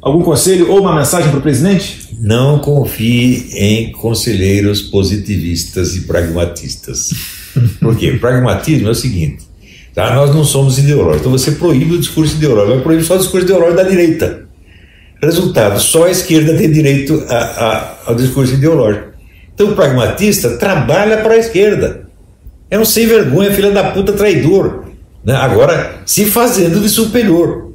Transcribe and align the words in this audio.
Algum 0.00 0.22
conselho 0.22 0.70
ou 0.70 0.80
uma 0.80 0.94
mensagem 0.94 1.28
para 1.28 1.38
o 1.38 1.42
presidente? 1.42 2.16
Não 2.20 2.60
confie 2.60 3.48
em 3.52 3.90
conselheiros 3.92 4.80
positivistas 4.80 5.96
e 5.96 6.02
pragmatistas. 6.02 7.10
Por 7.80 7.96
quê? 7.96 8.12
Pragmatismo 8.12 8.88
é 8.88 8.90
o 8.92 8.94
seguinte: 8.94 9.44
tá? 9.92 10.14
nós 10.14 10.32
não 10.32 10.44
somos 10.44 10.78
ideológicos, 10.78 11.20
então 11.20 11.32
você 11.32 11.52
proíbe 11.52 11.94
o 11.94 11.98
discurso 11.98 12.36
ideológico, 12.36 12.74
vai 12.74 12.82
proibir 12.82 13.04
só 13.04 13.16
o 13.16 13.18
discurso 13.18 13.44
ideológico 13.44 13.76
da 13.76 13.82
direita. 13.82 14.48
Resultado: 15.20 15.80
só 15.80 16.04
a 16.04 16.10
esquerda 16.10 16.56
tem 16.56 16.70
direito 16.70 17.24
a, 17.28 17.36
a, 17.36 17.98
ao 18.06 18.14
discurso 18.14 18.54
ideológico. 18.54 19.08
Então 19.52 19.70
o 19.70 19.74
pragmatista 19.74 20.56
trabalha 20.58 21.18
para 21.18 21.34
a 21.34 21.38
esquerda. 21.38 22.08
É 22.70 22.78
um 22.78 22.84
sem 22.84 23.06
vergonha, 23.06 23.50
filha 23.50 23.72
da 23.72 23.90
puta 23.90 24.12
traidor. 24.12 24.84
Né? 25.24 25.34
Agora, 25.34 26.02
se 26.06 26.24
fazendo 26.26 26.80
de 26.80 26.88
superior. 26.88 27.67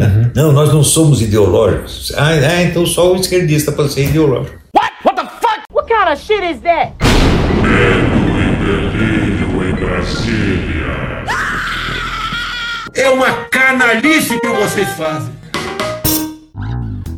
Uhum. 0.00 0.30
Não, 0.34 0.52
nós 0.52 0.72
não 0.72 0.82
somos 0.82 1.20
ideológicos. 1.20 2.12
Ah, 2.16 2.34
é, 2.34 2.62
então 2.64 2.86
só 2.86 3.12
o 3.12 3.16
esquerdista 3.16 3.72
pode 3.72 3.92
ser 3.92 4.04
ideológico. 4.04 4.56
What? 4.74 4.92
What 5.04 5.16
the 5.20 5.28
fuck? 5.40 5.62
What 5.72 5.88
kind 5.88 6.12
of 6.12 6.20
shit 6.22 6.42
is 6.42 6.60
that? 6.62 6.92
Medo 7.62 8.22
e 8.38 8.56
delírio 8.64 9.68
em 9.68 9.74
Brasília. 9.74 10.92
É 12.94 13.08
uma 13.10 13.30
canalice 13.50 14.38
que 14.40 14.48
vocês 14.48 14.88
fazem. 14.90 15.41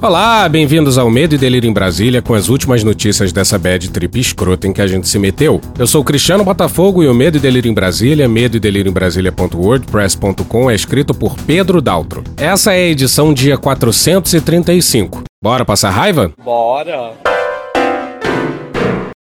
Olá, 0.04 0.46
bem-vindos 0.50 0.98
ao 0.98 1.08
Medo 1.08 1.34
e 1.34 1.38
Delírio 1.38 1.66
em 1.66 1.72
Brasília 1.72 2.20
com 2.20 2.34
as 2.34 2.50
últimas 2.50 2.84
notícias 2.84 3.32
dessa 3.32 3.58
bad 3.58 3.88
trip 3.88 4.20
escrota 4.20 4.66
em 4.66 4.72
que 4.74 4.82
a 4.82 4.86
gente 4.86 5.08
se 5.08 5.18
meteu. 5.18 5.62
Eu 5.78 5.86
sou 5.86 6.02
o 6.02 6.04
Cristiano 6.04 6.44
Botafogo 6.44 7.02
e 7.02 7.08
o 7.08 7.14
Medo 7.14 7.38
e 7.38 7.40
Delírio 7.40 7.70
em 7.70 7.74
Brasília, 7.74 8.28
medo 8.28 8.58
e 8.58 8.60
delírio 8.60 8.90
em 8.90 8.92
Brasília.wordpress.com 8.92 10.70
é 10.70 10.74
escrito 10.74 11.14
por 11.14 11.34
Pedro 11.46 11.80
Daltro. 11.80 12.22
Essa 12.36 12.74
é 12.74 12.84
a 12.84 12.88
edição 12.88 13.32
dia 13.32 13.56
435. 13.56 15.22
Bora 15.42 15.64
passar 15.64 15.88
raiva? 15.88 16.30
Bora! 16.44 17.12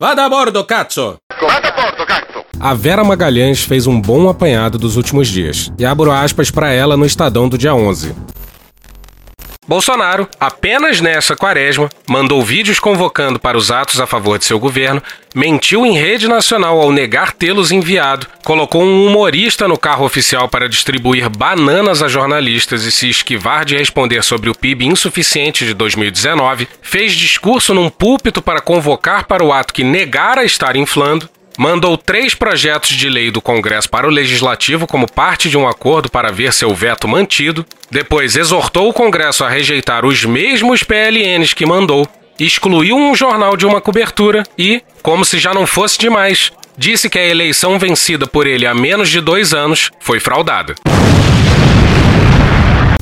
Vada 0.01 0.25
a 0.25 0.29
bordo, 0.29 0.63
cazzo! 0.63 1.17
Vada 1.39 1.67
a 1.67 1.71
bordo, 1.73 2.07
cazzo! 2.07 2.43
A 2.59 2.73
Vera 2.73 3.03
Magalhães 3.03 3.63
fez 3.63 3.85
um 3.85 4.01
bom 4.01 4.27
apanhado 4.27 4.79
dos 4.79 4.97
últimos 4.97 5.27
dias. 5.27 5.71
E 5.77 5.85
abro 5.85 6.11
aspas 6.11 6.49
para 6.49 6.71
ela 6.71 6.97
no 6.97 7.05
Estadão 7.05 7.47
do 7.47 7.55
dia 7.55 7.75
11. 7.75 8.15
Bolsonaro, 9.71 10.27
apenas 10.37 10.99
nessa 10.99 11.33
quaresma, 11.33 11.87
mandou 12.05 12.43
vídeos 12.43 12.77
convocando 12.77 13.39
para 13.39 13.57
os 13.57 13.71
atos 13.71 14.01
a 14.01 14.05
favor 14.05 14.37
de 14.37 14.43
seu 14.43 14.59
governo, 14.59 15.01
mentiu 15.33 15.85
em 15.85 15.93
rede 15.93 16.27
nacional 16.27 16.81
ao 16.81 16.91
negar 16.91 17.31
tê-los 17.31 17.71
enviado, 17.71 18.27
colocou 18.43 18.83
um 18.83 19.07
humorista 19.07 19.69
no 19.69 19.77
carro 19.77 20.03
oficial 20.03 20.49
para 20.49 20.67
distribuir 20.67 21.29
bananas 21.29 22.03
a 22.03 22.09
jornalistas 22.09 22.83
e 22.83 22.91
se 22.91 23.07
esquivar 23.07 23.63
de 23.63 23.77
responder 23.77 24.21
sobre 24.25 24.49
o 24.49 24.53
PIB 24.53 24.87
insuficiente 24.87 25.65
de 25.65 25.73
2019, 25.73 26.67
fez 26.81 27.13
discurso 27.13 27.73
num 27.73 27.89
púlpito 27.89 28.41
para 28.41 28.59
convocar 28.59 29.25
para 29.25 29.41
o 29.41 29.53
ato 29.53 29.73
que 29.73 29.85
negara 29.85 30.43
estar 30.43 30.75
inflando, 30.75 31.29
mandou 31.61 31.95
três 31.95 32.33
projetos 32.33 32.89
de 32.89 33.07
lei 33.07 33.29
do 33.29 33.39
Congresso 33.39 33.87
para 33.87 34.07
o 34.07 34.09
Legislativo 34.09 34.87
como 34.87 35.05
parte 35.05 35.47
de 35.47 35.55
um 35.55 35.67
acordo 35.67 36.09
para 36.09 36.31
ver 36.31 36.51
seu 36.51 36.73
veto 36.73 37.07
mantido, 37.07 37.63
depois 37.91 38.35
exortou 38.35 38.89
o 38.89 38.93
Congresso 38.93 39.43
a 39.43 39.49
rejeitar 39.49 40.03
os 40.03 40.25
mesmos 40.25 40.81
PLNs 40.81 41.53
que 41.53 41.63
mandou, 41.63 42.07
excluiu 42.39 42.95
um 42.95 43.13
jornal 43.13 43.55
de 43.55 43.67
uma 43.67 43.79
cobertura 43.79 44.41
e, 44.57 44.81
como 45.03 45.23
se 45.23 45.37
já 45.37 45.53
não 45.53 45.67
fosse 45.67 45.99
demais, 45.99 46.51
disse 46.75 47.07
que 47.07 47.19
a 47.19 47.27
eleição 47.27 47.77
vencida 47.77 48.25
por 48.25 48.47
ele 48.47 48.65
há 48.65 48.73
menos 48.73 49.07
de 49.07 49.21
dois 49.21 49.53
anos 49.53 49.91
foi 49.99 50.19
fraudada. 50.19 50.73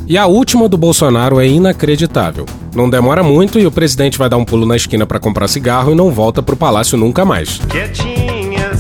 E 0.06 0.18
a 0.18 0.26
última 0.26 0.68
do 0.68 0.76
Bolsonaro 0.76 1.40
é 1.40 1.48
inacreditável. 1.48 2.46
Não 2.76 2.90
demora 2.90 3.24
muito 3.24 3.58
e 3.58 3.66
o 3.66 3.72
presidente 3.72 4.18
vai 4.18 4.28
dar 4.28 4.38
um 4.38 4.44
pulo 4.44 4.66
na 4.66 4.76
esquina 4.76 5.06
para 5.06 5.20
comprar 5.20 5.48
cigarro 5.48 5.94
e 5.94 5.96
não 5.96 6.12
volta 6.12 6.44
pro 6.44 6.58
palácio 6.58 6.98
nunca 6.98 7.24
mais. 7.24 7.62
Quietinho 7.70 8.39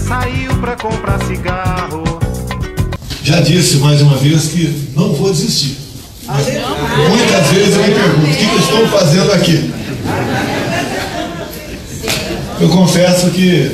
saiu 0.10 0.56
pra 0.60 0.76
comprar 0.76 1.24
cigarro. 1.24 2.04
Já 3.24 3.42
disse 3.42 3.78
mais 3.78 4.02
uma 4.02 4.18
vez 4.18 4.48
que 4.48 4.92
não 4.96 5.14
vou 5.14 5.30
desistir. 5.30 5.78
Muitas 6.28 7.48
vezes 7.50 7.76
eu 7.76 7.84
me 7.84 7.94
pergunto: 7.94 8.32
o 8.32 8.36
que 8.36 8.44
eu 8.44 8.60
estou 8.60 8.88
fazendo 8.88 9.32
aqui? 9.32 9.72
Eu 12.60 12.70
confesso 12.70 13.30
que 13.30 13.72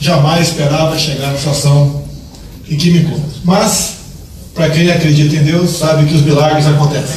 jamais 0.00 0.48
esperava 0.48 0.96
chegar 0.96 1.32
na 1.32 1.38
situação 1.38 2.04
em 2.70 2.76
que 2.76 2.92
me 2.92 2.98
encontro. 3.00 3.24
Mas, 3.44 3.94
para 4.54 4.70
quem 4.70 4.90
acredita 4.90 5.34
em 5.34 5.42
Deus, 5.42 5.70
sabe 5.70 6.06
que 6.06 6.14
os 6.14 6.22
milagres 6.22 6.64
acontecem. 6.66 7.16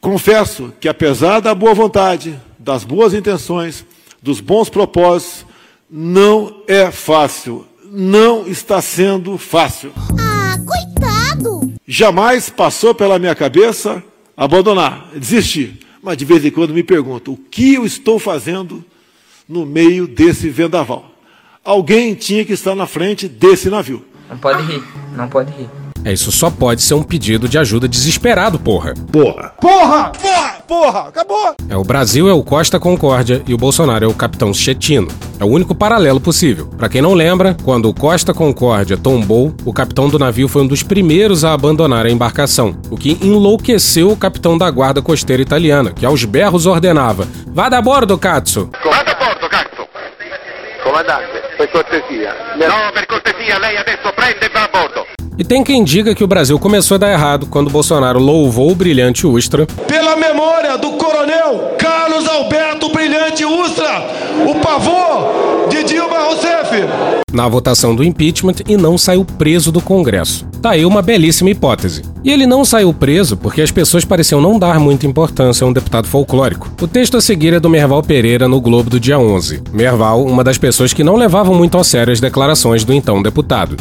Confesso 0.00 0.72
que, 0.80 0.88
apesar 0.88 1.40
da 1.40 1.54
boa 1.54 1.74
vontade, 1.74 2.38
das 2.58 2.84
boas 2.84 3.12
intenções, 3.12 3.84
dos 4.22 4.40
bons 4.40 4.68
propósitos, 4.68 5.46
não 5.90 6.62
é 6.66 6.90
fácil. 6.90 7.66
Não 7.90 8.46
está 8.46 8.80
sendo 8.80 9.36
fácil. 9.36 9.92
Ah, 10.18 10.56
coitado! 10.64 11.72
Jamais 11.86 12.48
passou 12.48 12.94
pela 12.94 13.18
minha 13.18 13.34
cabeça 13.34 14.02
abandonar, 14.36 15.10
desistir. 15.14 15.80
Mas 16.02 16.16
de 16.16 16.24
vez 16.24 16.44
em 16.44 16.50
quando 16.50 16.72
me 16.72 16.82
pergunto: 16.82 17.32
o 17.32 17.36
que 17.36 17.74
eu 17.74 17.84
estou 17.84 18.18
fazendo 18.18 18.84
no 19.48 19.66
meio 19.66 20.06
desse 20.06 20.48
vendaval? 20.48 21.10
Alguém 21.64 22.14
tinha 22.14 22.44
que 22.44 22.52
estar 22.52 22.74
na 22.74 22.86
frente 22.86 23.28
desse 23.28 23.68
navio. 23.68 24.04
Não 24.28 24.38
pode 24.38 24.62
rir, 24.62 24.82
não 25.14 25.28
pode 25.28 25.52
rir. 25.52 25.68
É, 26.04 26.12
isso 26.12 26.32
só 26.32 26.50
pode 26.50 26.82
ser 26.82 26.94
um 26.94 27.02
pedido 27.02 27.48
de 27.48 27.58
ajuda 27.58 27.86
desesperado, 27.86 28.58
porra. 28.58 28.94
Porra. 29.12 29.52
Porra! 29.60 30.12
Porra! 30.20 30.54
Porra! 30.66 31.00
Acabou! 31.08 31.54
É, 31.68 31.76
o 31.76 31.84
Brasil 31.84 32.28
é 32.28 32.32
o 32.32 32.42
Costa 32.42 32.78
Concórdia 32.78 33.42
e 33.46 33.52
o 33.52 33.58
Bolsonaro 33.58 34.04
é 34.04 34.08
o 34.08 34.14
Capitão 34.14 34.54
Chetino. 34.54 35.08
É 35.38 35.44
o 35.44 35.48
único 35.48 35.74
paralelo 35.74 36.20
possível. 36.20 36.68
Para 36.78 36.88
quem 36.88 37.02
não 37.02 37.14
lembra, 37.14 37.56
quando 37.64 37.88
o 37.88 37.94
Costa 37.94 38.32
Concórdia 38.32 38.96
tombou, 38.96 39.54
o 39.64 39.72
capitão 39.72 40.08
do 40.08 40.18
navio 40.18 40.48
foi 40.48 40.62
um 40.62 40.66
dos 40.66 40.82
primeiros 40.82 41.44
a 41.44 41.52
abandonar 41.52 42.06
a 42.06 42.10
embarcação, 42.10 42.76
o 42.90 42.96
que 42.96 43.18
enlouqueceu 43.22 44.10
o 44.10 44.16
capitão 44.16 44.56
da 44.56 44.70
guarda 44.70 45.02
costeira 45.02 45.42
italiana, 45.42 45.92
que 45.92 46.06
aos 46.06 46.24
berros 46.24 46.66
ordenava: 46.66 47.26
Vá 47.48 47.68
da 47.68 47.80
bordo, 47.80 48.16
Katsu! 48.16 48.70
Vá 48.84 49.02
da 49.02 49.02
bordo, 49.02 49.04
Katsu! 49.04 49.09
Comandante, 50.90 51.40
per 51.56 51.70
cortesia. 51.70 52.34
No, 52.56 52.92
per 52.92 53.06
cortesia, 53.06 53.60
lei 53.60 53.76
adesso 53.76 54.12
prende 54.12 54.44
e 54.44 54.48
vá 54.48 54.64
a 54.64 54.68
bordo. 54.68 55.06
E 55.38 55.44
tem 55.44 55.62
quem 55.62 55.84
diga 55.84 56.16
que 56.16 56.24
o 56.24 56.26
Brasil 56.26 56.58
começou 56.58 56.96
a 56.96 56.98
dar 56.98 57.12
errado 57.12 57.46
quando 57.46 57.70
Bolsonaro 57.70 58.18
louvou 58.18 58.72
o 58.72 58.74
brilhante 58.74 59.24
Ustra. 59.24 59.66
Pela 59.86 60.16
memória 60.16 60.76
do 60.76 60.90
coronel 60.94 61.76
Carlos 61.78 62.28
Alberto 62.28 62.90
Brilhante 63.60 63.70
Ustra, 63.70 64.06
o 64.48 64.54
pavor 64.60 65.68
de 65.68 65.84
Dilma 65.84 66.18
Rousseff. 66.20 66.70
Na 67.32 67.46
votação 67.46 67.94
do 67.94 68.02
impeachment 68.02 68.56
e 68.66 68.76
não 68.76 68.96
saiu 68.96 69.24
preso 69.24 69.70
do 69.70 69.80
Congresso. 69.80 70.46
Tá 70.62 70.70
aí 70.70 70.84
uma 70.84 71.02
belíssima 71.02 71.50
hipótese. 71.50 72.02
E 72.24 72.32
ele 72.32 72.46
não 72.46 72.64
saiu 72.64 72.92
preso 72.92 73.36
porque 73.36 73.60
as 73.60 73.70
pessoas 73.70 74.04
pareciam 74.04 74.40
não 74.40 74.58
dar 74.58 74.80
muita 74.80 75.06
importância 75.06 75.64
a 75.64 75.68
um 75.68 75.72
deputado 75.72 76.08
folclórico. 76.08 76.70
O 76.80 76.88
texto 76.88 77.16
a 77.16 77.20
seguir 77.20 77.52
é 77.52 77.60
do 77.60 77.70
Merval 77.70 78.02
Pereira 78.02 78.48
no 78.48 78.60
Globo 78.60 78.88
do 78.88 79.00
dia 79.00 79.18
11. 79.18 79.62
Merval, 79.72 80.24
uma 80.24 80.42
das 80.42 80.58
pessoas 80.58 80.92
que 80.92 81.04
não 81.04 81.16
levavam 81.16 81.54
muito 81.54 81.76
a 81.76 81.84
sério 81.84 82.12
as 82.12 82.20
declarações 82.20 82.84
do 82.84 82.92
então 82.94 83.22
deputado. 83.22 83.76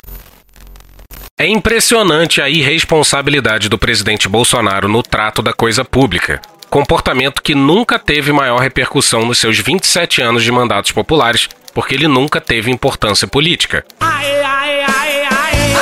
É 1.38 1.48
impressionante 1.48 2.42
a 2.42 2.50
irresponsabilidade 2.50 3.70
do 3.70 3.78
presidente 3.78 4.28
Bolsonaro 4.28 4.90
no 4.90 5.02
trato 5.02 5.42
da 5.42 5.54
coisa 5.54 5.86
pública. 5.86 6.42
Comportamento 6.70 7.42
que 7.42 7.56
nunca 7.56 7.98
teve 7.98 8.32
maior 8.32 8.60
repercussão 8.60 9.26
nos 9.26 9.40
seus 9.40 9.58
27 9.58 10.22
anos 10.22 10.44
de 10.44 10.52
mandatos 10.52 10.92
populares, 10.92 11.50
porque 11.74 11.96
ele 11.96 12.08
nunca 12.08 12.40
teve 12.40 12.70
importância 12.70 13.28
política. 13.28 13.84
Aê, 14.00 14.44
aê, 14.44 14.84
aê, 14.84 15.24
aê. 15.26 15.74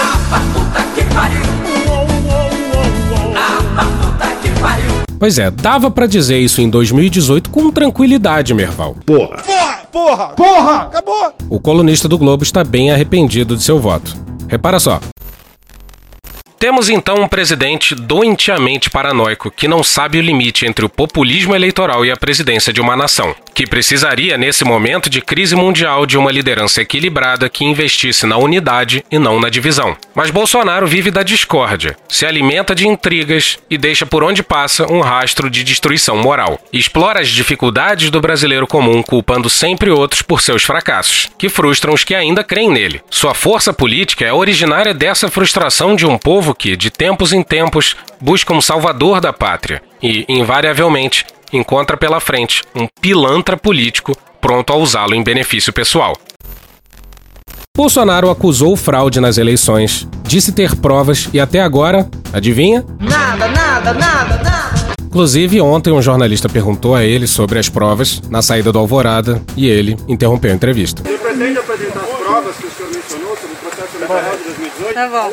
Puta 0.53 0.83
que 0.95 1.03
pariu. 1.13 1.41
Puta 4.01 4.35
que 4.41 4.61
pariu. 4.61 4.91
Pois 5.19 5.37
é, 5.37 5.51
dava 5.51 5.91
para 5.91 6.07
dizer 6.07 6.39
isso 6.39 6.61
em 6.61 6.69
2018 6.69 7.49
com 7.49 7.69
tranquilidade, 7.69 8.53
Merval. 8.53 8.95
Porra! 9.05 9.43
Porra! 9.43 9.78
Porra! 9.91 10.28
Porra! 10.29 10.75
Acabou! 10.83 11.33
O 11.49 11.59
colunista 11.59 12.07
do 12.07 12.17
Globo 12.17 12.43
está 12.43 12.63
bem 12.63 12.91
arrependido 12.91 13.57
de 13.57 13.63
seu 13.63 13.78
voto. 13.78 14.16
Repara 14.47 14.79
só, 14.79 15.01
temos 16.59 16.89
então 16.89 17.21
um 17.21 17.27
presidente 17.27 17.93
doentiamente 17.93 18.89
paranoico 18.89 19.51
que 19.51 19.67
não 19.67 19.83
sabe 19.83 20.17
o 20.17 20.21
limite 20.21 20.65
entre 20.65 20.85
o 20.85 20.89
populismo 20.89 21.55
eleitoral 21.55 22.05
e 22.05 22.11
a 22.11 22.17
presidência 22.17 22.73
de 22.73 22.81
uma 22.81 22.95
nação, 22.95 23.35
que 23.53 23.67
precisaria, 23.67 24.37
nesse 24.37 24.63
momento 24.63 25.09
de 25.09 25.21
crise 25.21 25.55
mundial, 25.55 26.05
de 26.05 26.17
uma 26.17 26.31
liderança 26.31 26.81
equilibrada 26.81 27.49
que 27.49 27.65
investisse 27.65 28.25
na 28.25 28.37
unidade 28.37 29.03
e 29.11 29.19
não 29.19 29.39
na 29.39 29.49
divisão. 29.49 29.95
Mas 30.13 30.31
Bolsonaro 30.31 30.87
vive 30.87 31.11
da 31.11 31.23
discórdia, 31.23 31.95
se 32.09 32.25
alimenta 32.25 32.73
de 32.73 32.87
intrigas 32.87 33.57
e 33.69 33.77
deixa 33.77 34.05
por 34.05 34.23
onde 34.23 34.43
passa 34.43 34.91
um 34.91 35.01
rastro 35.01 35.49
de 35.49 35.63
destruição 35.63 36.17
moral. 36.17 36.59
Explora 36.73 37.19
as 37.19 37.29
dificuldades 37.29 38.09
do 38.09 38.21
brasileiro 38.21 38.67
comum, 38.67 39.01
culpando 39.03 39.49
sempre 39.49 39.89
outros 39.89 40.21
por 40.21 40.41
seus 40.41 40.63
fracassos, 40.63 41.29
que 41.37 41.49
frustram 41.49 41.93
os 41.93 42.03
que 42.03 42.15
ainda 42.15 42.43
creem 42.43 42.69
nele. 42.69 43.01
Sua 43.09 43.33
força 43.33 43.73
política 43.73 44.25
é 44.25 44.33
originária 44.33 44.93
dessa 44.93 45.29
frustração 45.29 45.95
de 45.95 46.05
um 46.05 46.17
povo 46.17 46.47
povo 46.47 46.55
que, 46.55 46.78
de 46.78 46.90
tempos 46.90 47.34
em 47.34 47.44
tempos, 47.44 47.96
busca 48.22 48.53
um 48.53 48.61
salvador 48.61 49.20
da 49.20 49.34
pátria 49.34 49.82
e, 50.02 50.26
invariavelmente, 50.29 51.26
encontra 51.52 51.97
pela 51.97 52.20
frente 52.20 52.64
um 52.76 52.88
pilantra 53.02 53.58
político 53.58 54.14
pronto 54.40 54.72
a 54.72 54.78
usá-lo 54.78 55.14
em 55.14 55.23
benefício 55.23 55.73
pessoal. 55.73 56.16
Bolsonaro 57.76 58.29
acusou 58.29 58.76
fraude 58.76 59.20
nas 59.20 59.38
eleições, 59.38 60.08
disse 60.23 60.52
ter 60.52 60.76
provas 60.76 61.29
e 61.34 61.40
até 61.40 61.59
agora, 61.59 62.09
adivinha? 62.34 62.84
Nada, 63.00 63.47
nada, 63.47 63.93
nada, 63.93 64.43
nada. 64.43 64.93
Inclusive, 65.03 65.61
ontem 65.61 65.91
um 65.91 66.02
jornalista 66.02 66.50
perguntou 66.50 66.96
a 66.96 67.03
ele 67.03 67.28
sobre 67.28 67.59
as 67.59 67.70
provas 67.70 68.22
na 68.29 68.41
saída 68.41 68.72
do 68.72 68.79
Alvorada 68.79 69.41
e 69.55 69.67
ele 69.67 69.97
interrompeu 70.08 70.52
a 70.52 70.55
entrevista. 70.55 71.03
Você 71.03 71.17
pretende 71.17 71.59
apresentar 71.59 72.02
as 72.02 72.17
provas 72.17 72.55
que 72.55 72.66
o 72.66 72.72
senhor 72.72 72.91
mencionou 72.93 73.35
sobre 73.35 73.53
o 73.53 73.58
processo 73.58 73.79
eleitoral 73.79 73.85
de 73.85 73.85
2018? 73.85 73.88
Tá! 74.07 75.29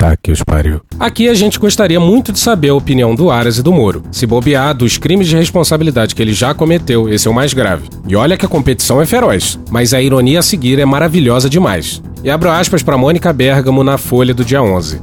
Tá 0.00 0.16
que 0.16 0.32
os 0.32 0.42
pariu. 0.42 0.80
Aqui 0.98 1.28
a 1.28 1.34
gente 1.34 1.58
gostaria 1.58 2.00
muito 2.00 2.32
de 2.32 2.38
saber 2.38 2.70
a 2.70 2.74
opinião 2.74 3.14
do 3.14 3.30
Aras 3.30 3.58
e 3.58 3.62
do 3.62 3.70
Moro. 3.70 4.02
Se 4.10 4.26
bobear 4.26 4.74
dos 4.74 4.96
crimes 4.96 5.28
de 5.28 5.36
responsabilidade 5.36 6.14
que 6.14 6.22
ele 6.22 6.32
já 6.32 6.54
cometeu, 6.54 7.06
esse 7.06 7.28
é 7.28 7.30
o 7.30 7.34
mais 7.34 7.52
grave. 7.52 7.86
E 8.08 8.16
olha 8.16 8.38
que 8.38 8.46
a 8.46 8.48
competição 8.48 9.02
é 9.02 9.04
feroz, 9.04 9.60
mas 9.70 9.92
a 9.92 10.00
ironia 10.00 10.38
a 10.38 10.42
seguir 10.42 10.78
é 10.78 10.86
maravilhosa 10.86 11.50
demais. 11.50 12.02
E 12.24 12.30
abro 12.30 12.50
aspas 12.50 12.82
para 12.82 12.96
Mônica 12.96 13.30
Bergamo 13.30 13.84
na 13.84 13.98
Folha 13.98 14.32
do 14.32 14.42
dia 14.42 14.62
11. 14.62 15.02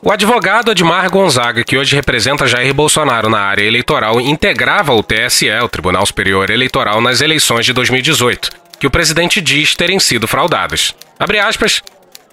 O 0.00 0.12
advogado 0.12 0.70
Edmar 0.70 1.10
Gonzaga, 1.10 1.64
que 1.64 1.76
hoje 1.76 1.96
representa 1.96 2.46
Jair 2.46 2.72
Bolsonaro 2.72 3.28
na 3.28 3.40
área 3.40 3.64
eleitoral, 3.64 4.20
integrava 4.20 4.94
o 4.94 5.02
TSE, 5.02 5.50
o 5.62 5.68
Tribunal 5.68 6.06
Superior 6.06 6.50
Eleitoral, 6.50 7.00
nas 7.00 7.20
eleições 7.20 7.66
de 7.66 7.72
2018, 7.72 8.50
que 8.78 8.86
o 8.86 8.90
presidente 8.90 9.40
diz 9.40 9.74
terem 9.74 9.98
sido 9.98 10.28
fraudadas. 10.28 10.94
Abre 11.18 11.38
aspas, 11.38 11.82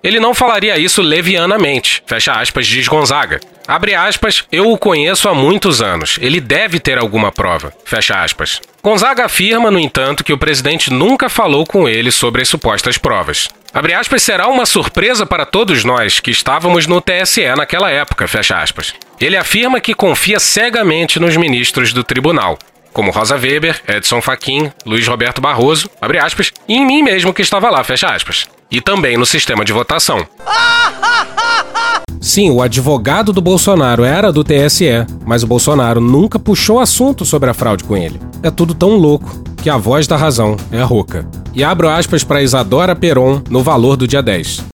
ele 0.05 0.19
não 0.19 0.35
falaria 0.35 0.77
isso 0.77 1.01
levianamente, 1.01 2.03
fecha 2.05 2.33
aspas, 2.33 2.67
diz 2.67 2.87
Gonzaga. 2.87 3.39
Abre 3.67 3.95
aspas, 3.95 4.43
eu 4.51 4.71
o 4.71 4.77
conheço 4.77 5.27
há 5.27 5.33
muitos 5.33 5.81
anos. 5.81 6.19
Ele 6.21 6.39
deve 6.39 6.79
ter 6.79 6.99
alguma 6.99 7.31
prova. 7.31 7.73
Fecha 7.83 8.21
aspas. 8.23 8.61
Gonzaga 8.83 9.25
afirma, 9.25 9.71
no 9.71 9.79
entanto, 9.79 10.23
que 10.23 10.31
o 10.31 10.37
presidente 10.37 10.93
nunca 10.93 11.27
falou 11.27 11.65
com 11.65 11.89
ele 11.89 12.11
sobre 12.11 12.43
as 12.43 12.47
supostas 12.47 12.99
provas. 12.99 13.49
Abre 13.73 13.93
aspas, 13.93 14.21
será 14.21 14.47
uma 14.47 14.67
surpresa 14.67 15.25
para 15.25 15.43
todos 15.43 15.83
nós 15.83 16.19
que 16.19 16.29
estávamos 16.29 16.85
no 16.85 17.01
TSE 17.01 17.55
naquela 17.57 17.89
época, 17.89 18.27
fecha 18.27 18.61
aspas. 18.61 18.93
Ele 19.19 19.35
afirma 19.35 19.81
que 19.81 19.95
confia 19.95 20.39
cegamente 20.39 21.19
nos 21.19 21.35
ministros 21.35 21.91
do 21.91 22.03
tribunal, 22.03 22.59
como 22.95 23.11
Rosa 23.11 23.35
Weber, 23.35 23.81
Edson 23.89 24.21
Fachin, 24.21 24.71
Luiz 24.85 25.05
Roberto 25.05 25.41
Barroso, 25.41 25.89
abre 26.01 26.17
aspas, 26.17 26.53
e 26.65 26.75
em 26.75 26.85
mim 26.85 27.03
mesmo 27.03 27.33
que 27.33 27.41
estava 27.41 27.69
lá, 27.69 27.83
fecha 27.83 28.07
aspas. 28.07 28.47
E 28.71 28.79
também 28.79 29.17
no 29.17 29.25
sistema 29.25 29.65
de 29.65 29.73
votação. 29.73 30.25
Sim, 32.21 32.51
o 32.51 32.61
advogado 32.61 33.33
do 33.33 33.41
Bolsonaro 33.41 34.05
era 34.05 34.31
do 34.31 34.45
TSE, 34.45 35.05
mas 35.25 35.43
o 35.43 35.47
Bolsonaro 35.47 35.99
nunca 35.99 36.39
puxou 36.39 36.79
assunto 36.79 37.25
sobre 37.25 37.49
a 37.49 37.53
fraude 37.53 37.83
com 37.83 37.97
ele. 37.97 38.19
É 38.41 38.49
tudo 38.49 38.73
tão 38.73 38.95
louco 38.95 39.43
que 39.61 39.69
a 39.69 39.75
voz 39.75 40.07
da 40.07 40.15
razão 40.15 40.55
é 40.71 40.81
rouca. 40.81 41.27
E 41.53 41.65
abro 41.65 41.89
aspas 41.89 42.23
para 42.23 42.41
Isadora 42.41 42.95
Peron 42.95 43.43
no 43.49 43.61
valor 43.61 43.97
do 43.97 44.07
dia 44.07 44.23
10. 44.23 44.74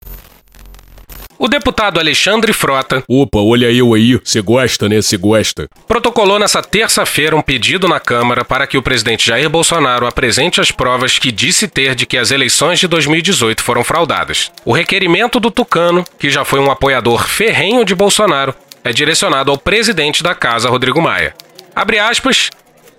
O 1.41 1.47
deputado 1.47 2.01
Alexandre 2.01 2.51
Frota. 2.51 3.01
Opa, 3.07 3.39
olha 3.39 3.71
eu 3.71 3.93
aí. 3.93 4.19
Você 4.21 4.41
gosta, 4.41 4.89
né? 4.89 5.01
Você 5.01 5.15
gosta. 5.15 5.69
Protocolou 5.87 6.37
nessa 6.37 6.61
terça-feira 6.61 7.33
um 7.33 7.41
pedido 7.41 7.87
na 7.87 7.97
Câmara 7.97 8.43
para 8.43 8.67
que 8.67 8.77
o 8.77 8.81
presidente 8.81 9.25
Jair 9.25 9.49
Bolsonaro 9.49 10.05
apresente 10.05 10.59
as 10.59 10.69
provas 10.69 11.17
que 11.17 11.31
disse 11.31 11.65
ter 11.65 11.95
de 11.95 12.05
que 12.05 12.17
as 12.17 12.31
eleições 12.31 12.77
de 12.77 12.89
2018 12.89 13.63
foram 13.63 13.85
fraudadas. 13.85 14.51
O 14.65 14.73
requerimento 14.73 15.39
do 15.39 15.49
Tucano, 15.49 16.03
que 16.19 16.29
já 16.29 16.43
foi 16.43 16.59
um 16.59 16.69
apoiador 16.69 17.25
ferrenho 17.25 17.85
de 17.85 17.95
Bolsonaro, 17.95 18.53
é 18.83 18.91
direcionado 18.91 19.49
ao 19.49 19.57
presidente 19.57 20.21
da 20.21 20.35
casa, 20.35 20.69
Rodrigo 20.69 21.01
Maia. 21.01 21.33
Abre 21.73 21.99
aspas, 21.99 22.49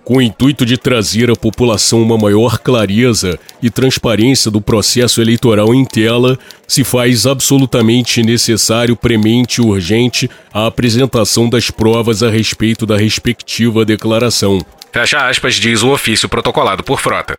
com 0.03 0.17
o 0.17 0.21
intuito 0.21 0.65
de 0.65 0.77
trazer 0.77 1.29
à 1.29 1.35
população 1.35 2.01
uma 2.01 2.17
maior 2.17 2.57
clareza 2.59 3.39
e 3.61 3.69
transparência 3.69 4.49
do 4.49 4.61
processo 4.61 5.21
eleitoral 5.21 5.73
em 5.73 5.85
tela, 5.85 6.37
se 6.67 6.83
faz 6.83 7.25
absolutamente 7.25 8.23
necessário, 8.23 8.95
premente 8.95 9.61
e 9.61 9.63
urgente 9.63 10.29
a 10.53 10.67
apresentação 10.67 11.49
das 11.49 11.69
provas 11.69 12.23
a 12.23 12.29
respeito 12.29 12.85
da 12.85 12.97
respectiva 12.97 13.85
declaração. 13.85 14.59
Fecha 14.91 15.27
aspas, 15.27 15.55
diz 15.55 15.83
o 15.83 15.91
ofício 15.91 16.27
protocolado 16.27 16.83
por 16.83 16.99
Frota. 16.99 17.35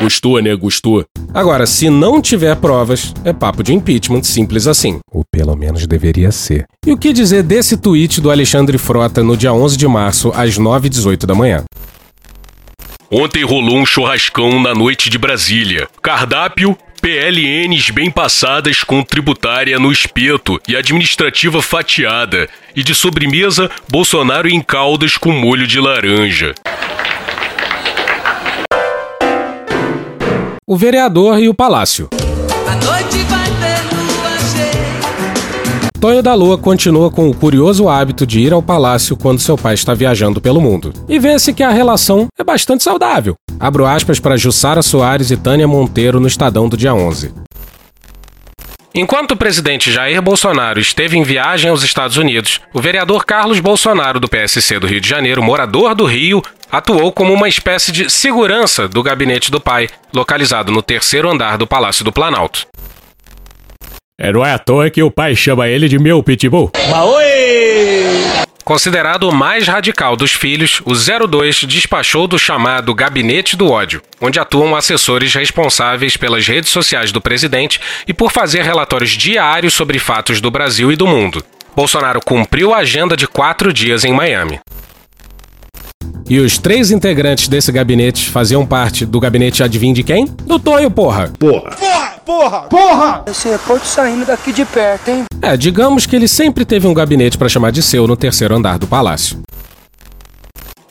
Gostou, 0.00 0.40
né? 0.40 0.54
Gostou. 0.56 1.04
Agora, 1.34 1.66
se 1.66 1.90
não 1.90 2.22
tiver 2.22 2.56
provas, 2.56 3.12
é 3.24 3.32
papo 3.32 3.62
de 3.62 3.74
impeachment, 3.74 4.22
simples 4.22 4.66
assim. 4.66 4.98
Ou 5.12 5.22
pelo 5.30 5.54
menos 5.54 5.86
deveria 5.86 6.32
ser. 6.32 6.64
E 6.86 6.92
o 6.92 6.96
que 6.96 7.12
dizer 7.12 7.42
desse 7.42 7.76
tweet 7.76 8.20
do 8.20 8.30
Alexandre 8.30 8.78
Frota 8.78 9.22
no 9.22 9.36
dia 9.36 9.52
11 9.52 9.76
de 9.76 9.86
março, 9.86 10.32
às 10.34 10.58
9h18 10.58 11.26
da 11.26 11.34
manhã? 11.34 11.64
Ontem 13.10 13.44
rolou 13.44 13.76
um 13.76 13.84
churrascão 13.84 14.62
na 14.62 14.72
noite 14.72 15.10
de 15.10 15.18
Brasília. 15.18 15.88
Cardápio 16.00 16.78
PLNs 17.00 17.90
bem 17.90 18.10
passadas 18.10 18.84
com 18.84 19.02
tributária 19.02 19.78
no 19.78 19.90
espeto 19.90 20.60
e 20.68 20.76
administrativa 20.76 21.62
fatiada. 21.62 22.48
E 22.76 22.82
de 22.82 22.94
sobremesa, 22.94 23.70
Bolsonaro 23.88 24.48
em 24.48 24.60
caldas 24.60 25.16
com 25.16 25.32
molho 25.32 25.66
de 25.66 25.80
laranja. 25.80 26.54
O 30.70 30.76
vereador 30.76 31.42
e 31.42 31.48
o 31.48 31.52
palácio. 31.52 32.08
Tonho 36.00 36.22
da 36.22 36.32
Lua 36.32 36.56
continua 36.56 37.10
com 37.10 37.28
o 37.28 37.34
curioso 37.34 37.88
hábito 37.88 38.24
de 38.24 38.38
ir 38.38 38.52
ao 38.52 38.62
palácio 38.62 39.16
quando 39.16 39.40
seu 39.40 39.58
pai 39.58 39.74
está 39.74 39.94
viajando 39.94 40.40
pelo 40.40 40.60
mundo. 40.60 40.92
E 41.08 41.18
vê-se 41.18 41.52
que 41.52 41.64
a 41.64 41.70
relação 41.70 42.28
é 42.38 42.44
bastante 42.44 42.84
saudável. 42.84 43.34
Abro 43.58 43.84
aspas 43.84 44.20
para 44.20 44.36
Jussara 44.36 44.80
Soares 44.80 45.32
e 45.32 45.36
Tânia 45.36 45.66
Monteiro 45.66 46.20
no 46.20 46.28
Estadão 46.28 46.68
do 46.68 46.76
dia 46.76 46.94
11. 46.94 47.34
Enquanto 48.92 49.32
o 49.32 49.36
presidente 49.36 49.92
Jair 49.92 50.20
Bolsonaro 50.20 50.80
esteve 50.80 51.16
em 51.16 51.22
viagem 51.22 51.70
aos 51.70 51.84
Estados 51.84 52.16
Unidos, 52.16 52.60
o 52.74 52.80
vereador 52.80 53.24
Carlos 53.24 53.60
Bolsonaro, 53.60 54.18
do 54.18 54.28
PSC 54.28 54.80
do 54.80 54.86
Rio 54.86 55.00
de 55.00 55.08
Janeiro, 55.08 55.40
morador 55.40 55.94
do 55.94 56.04
Rio, 56.04 56.42
atuou 56.70 57.12
como 57.12 57.32
uma 57.32 57.48
espécie 57.48 57.92
de 57.92 58.10
segurança 58.10 58.88
do 58.88 59.02
gabinete 59.02 59.50
do 59.50 59.60
pai, 59.60 59.88
localizado 60.12 60.72
no 60.72 60.82
terceiro 60.82 61.30
andar 61.30 61.56
do 61.58 61.66
Palácio 61.66 62.04
do 62.04 62.12
Planalto. 62.12 62.66
É, 64.18 64.30
não 64.30 64.44
é 64.44 64.52
à 64.52 64.58
toa 64.58 64.90
que 64.90 65.02
o 65.02 65.10
pai 65.10 65.34
chama 65.34 65.66
ele 65.66 65.88
de 65.88 65.98
meu 65.98 66.22
pitbull. 66.22 66.70
Maoi! 66.90 68.50
Considerado 68.62 69.28
o 69.28 69.34
mais 69.34 69.66
radical 69.66 70.14
dos 70.14 70.32
filhos, 70.32 70.80
o 70.84 70.92
02 70.94 71.64
despachou 71.64 72.28
do 72.28 72.38
chamado 72.38 72.94
Gabinete 72.94 73.56
do 73.56 73.68
Ódio, 73.68 74.02
onde 74.20 74.38
atuam 74.38 74.76
assessores 74.76 75.34
responsáveis 75.34 76.16
pelas 76.16 76.46
redes 76.46 76.70
sociais 76.70 77.10
do 77.10 77.20
presidente 77.20 77.80
e 78.06 78.12
por 78.12 78.30
fazer 78.30 78.62
relatórios 78.62 79.10
diários 79.10 79.74
sobre 79.74 79.98
fatos 79.98 80.40
do 80.40 80.50
Brasil 80.50 80.92
e 80.92 80.96
do 80.96 81.06
mundo. 81.06 81.42
Bolsonaro 81.74 82.20
cumpriu 82.20 82.74
a 82.74 82.78
agenda 82.78 83.16
de 83.16 83.26
quatro 83.26 83.72
dias 83.72 84.04
em 84.04 84.12
Miami. 84.12 84.60
E 86.30 86.38
os 86.38 86.58
três 86.58 86.92
integrantes 86.92 87.48
desse 87.48 87.72
gabinete 87.72 88.30
faziam 88.30 88.64
parte 88.64 89.04
do 89.04 89.18
gabinete 89.18 89.64
adivinha 89.64 89.92
de 89.92 90.04
quem? 90.04 90.26
Do 90.46 90.60
Tonho, 90.60 90.88
porra! 90.88 91.28
Porra! 91.36 91.72
Porra! 91.72 92.10
Porra! 92.24 92.60
Porra! 92.68 93.24
Esse 93.26 93.48
repórter 93.48 93.88
saindo 93.88 94.24
daqui 94.24 94.52
de 94.52 94.64
perto, 94.64 95.08
hein? 95.08 95.24
É, 95.42 95.56
digamos 95.56 96.06
que 96.06 96.14
ele 96.14 96.28
sempre 96.28 96.64
teve 96.64 96.86
um 96.86 96.94
gabinete 96.94 97.36
para 97.36 97.48
chamar 97.48 97.72
de 97.72 97.82
seu 97.82 98.06
no 98.06 98.16
terceiro 98.16 98.54
andar 98.54 98.78
do 98.78 98.86
palácio. 98.86 99.40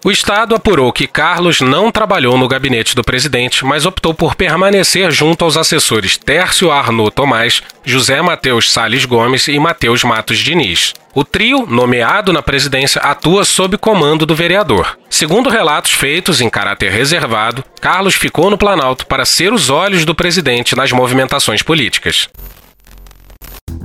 O 0.04 0.10
Estado 0.10 0.56
apurou 0.56 0.94
que 0.94 1.06
Carlos 1.06 1.60
não 1.60 1.92
trabalhou 1.92 2.38
no 2.38 2.48
gabinete 2.48 2.96
do 2.96 3.04
presidente, 3.04 3.66
mas 3.66 3.86
optou 3.86 4.14
por 4.14 4.34
permanecer 4.34 5.12
junto 5.12 5.44
aos 5.44 5.58
assessores 5.58 6.18
Tércio 6.18 6.72
Arnaud 6.72 7.12
Tomás, 7.12 7.62
José 7.84 8.22
Matheus 8.22 8.72
Sales 8.72 9.04
Gomes 9.04 9.50
e 9.50 9.60
Matheus 9.60 10.06
Matos 10.06 10.38
Diniz. 10.38 10.94
O 11.14 11.26
trio, 11.26 11.66
nomeado 11.68 12.32
na 12.32 12.42
presidência, 12.42 13.02
atua 13.02 13.44
sob 13.44 13.78
comando 13.78 14.26
do 14.26 14.34
vereador. 14.34 14.98
Segundo 15.10 15.50
relatos 15.50 15.92
feitos 15.92 16.40
em 16.40 16.50
caráter 16.50 16.92
reservado, 16.92 17.62
Carlos 17.82 18.16
ficou 18.16 18.50
no 18.50 18.58
Planalto 18.58 19.06
para 19.06 19.26
ser 19.26 19.52
os 19.52 19.70
olhos 19.70 20.06
do 20.06 20.16
presidente 20.16 20.78
nas 20.78 20.94
movimentações 20.94 21.62
políticas. 21.62 22.30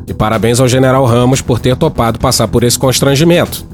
E 0.06 0.14
parabéns 0.14 0.61
ao 0.61 0.68
general 0.68 1.04
Ramos 1.06 1.42
por 1.42 1.59
ter 1.59 1.75
topado 1.75 2.21
passar 2.21 2.47
por 2.47 2.62
esse 2.62 2.78
constrangimento. 2.78 3.66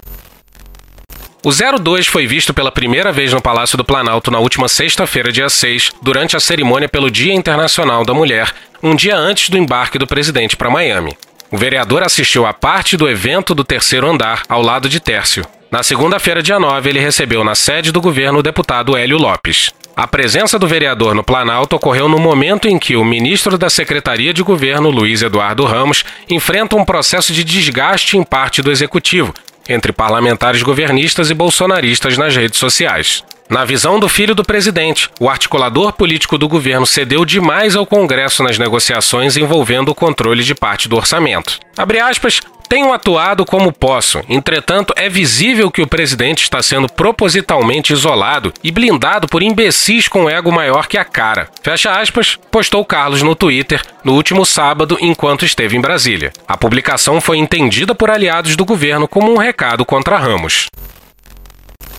O 1.42 1.50
02 1.50 2.06
foi 2.06 2.26
visto 2.26 2.52
pela 2.52 2.70
primeira 2.70 3.10
vez 3.10 3.32
no 3.32 3.40
Palácio 3.40 3.78
do 3.78 3.84
Planalto 3.84 4.30
na 4.30 4.38
última 4.38 4.68
sexta-feira, 4.68 5.32
dia 5.32 5.48
6, 5.48 5.90
durante 6.02 6.36
a 6.36 6.40
cerimônia 6.40 6.86
pelo 6.86 7.10
Dia 7.10 7.32
Internacional 7.32 8.04
da 8.04 8.12
Mulher, 8.12 8.52
um 8.82 8.94
dia 8.94 9.16
antes 9.16 9.48
do 9.48 9.56
embarque 9.56 9.98
do 9.98 10.06
presidente 10.06 10.54
para 10.54 10.68
Miami. 10.68 11.16
O 11.50 11.56
vereador 11.56 12.02
assistiu 12.02 12.44
a 12.44 12.52
parte 12.52 12.94
do 12.94 13.08
evento 13.08 13.54
do 13.54 13.64
terceiro 13.64 14.06
andar, 14.06 14.42
ao 14.50 14.60
lado 14.60 14.86
de 14.86 15.00
Tércio. 15.00 15.42
Na 15.70 15.82
segunda-feira, 15.82 16.42
dia 16.42 16.60
9, 16.60 16.90
ele 16.90 17.00
recebeu 17.00 17.42
na 17.42 17.54
sede 17.54 17.90
do 17.90 18.02
governo 18.02 18.40
o 18.40 18.42
deputado 18.42 18.94
Hélio 18.94 19.16
Lopes. 19.16 19.70
A 19.96 20.06
presença 20.06 20.58
do 20.58 20.68
vereador 20.68 21.14
no 21.14 21.24
Planalto 21.24 21.74
ocorreu 21.74 22.06
no 22.06 22.18
momento 22.18 22.68
em 22.68 22.78
que 22.78 22.96
o 22.96 23.04
ministro 23.04 23.56
da 23.56 23.70
Secretaria 23.70 24.34
de 24.34 24.42
Governo, 24.42 24.90
Luiz 24.90 25.22
Eduardo 25.22 25.64
Ramos, 25.64 26.04
enfrenta 26.28 26.76
um 26.76 26.84
processo 26.84 27.32
de 27.32 27.42
desgaste 27.42 28.18
em 28.18 28.22
parte 28.22 28.60
do 28.60 28.70
executivo, 28.70 29.32
entre 29.70 29.92
parlamentares 29.92 30.62
governistas 30.62 31.30
e 31.30 31.34
bolsonaristas 31.34 32.18
nas 32.18 32.36
redes 32.36 32.58
sociais. 32.58 33.24
Na 33.48 33.64
visão 33.64 33.98
do 33.98 34.08
filho 34.08 34.34
do 34.34 34.44
presidente, 34.44 35.08
o 35.18 35.28
articulador 35.28 35.92
político 35.92 36.36
do 36.36 36.48
governo 36.48 36.86
cedeu 36.86 37.24
demais 37.24 37.74
ao 37.74 37.86
Congresso 37.86 38.42
nas 38.42 38.58
negociações 38.58 39.36
envolvendo 39.36 39.88
o 39.88 39.94
controle 39.94 40.44
de 40.44 40.54
parte 40.54 40.88
do 40.88 40.96
orçamento. 40.96 41.58
Aspas, 42.04 42.40
tenho 42.70 42.92
atuado 42.92 43.44
como 43.44 43.72
posso, 43.72 44.20
entretanto, 44.28 44.94
é 44.96 45.08
visível 45.08 45.72
que 45.72 45.82
o 45.82 45.88
presidente 45.88 46.44
está 46.44 46.62
sendo 46.62 46.88
propositalmente 46.88 47.92
isolado 47.92 48.52
e 48.62 48.70
blindado 48.70 49.26
por 49.26 49.42
imbecis 49.42 50.06
com 50.06 50.30
ego 50.30 50.52
maior 50.52 50.86
que 50.86 50.96
a 50.96 51.04
cara. 51.04 51.48
Fecha 51.64 51.90
aspas, 51.90 52.38
postou 52.48 52.84
Carlos 52.84 53.22
no 53.22 53.34
Twitter 53.34 53.82
no 54.04 54.12
último 54.14 54.46
sábado 54.46 54.96
enquanto 55.00 55.44
esteve 55.44 55.76
em 55.76 55.80
Brasília. 55.80 56.32
A 56.46 56.56
publicação 56.56 57.20
foi 57.20 57.38
entendida 57.38 57.92
por 57.92 58.08
aliados 58.08 58.54
do 58.54 58.64
governo 58.64 59.08
como 59.08 59.32
um 59.32 59.36
recado 59.36 59.84
contra 59.84 60.16
Ramos. 60.16 60.68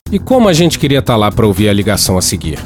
E 0.09 0.19
como 0.19 0.47
a 0.47 0.53
gente 0.53 0.79
queria 0.79 0.99
estar 0.99 1.17
lá 1.17 1.29
para 1.29 1.45
ouvir 1.45 1.67
a 1.67 1.73
ligação 1.73 2.17
a 2.17 2.21
seguir? 2.21 2.57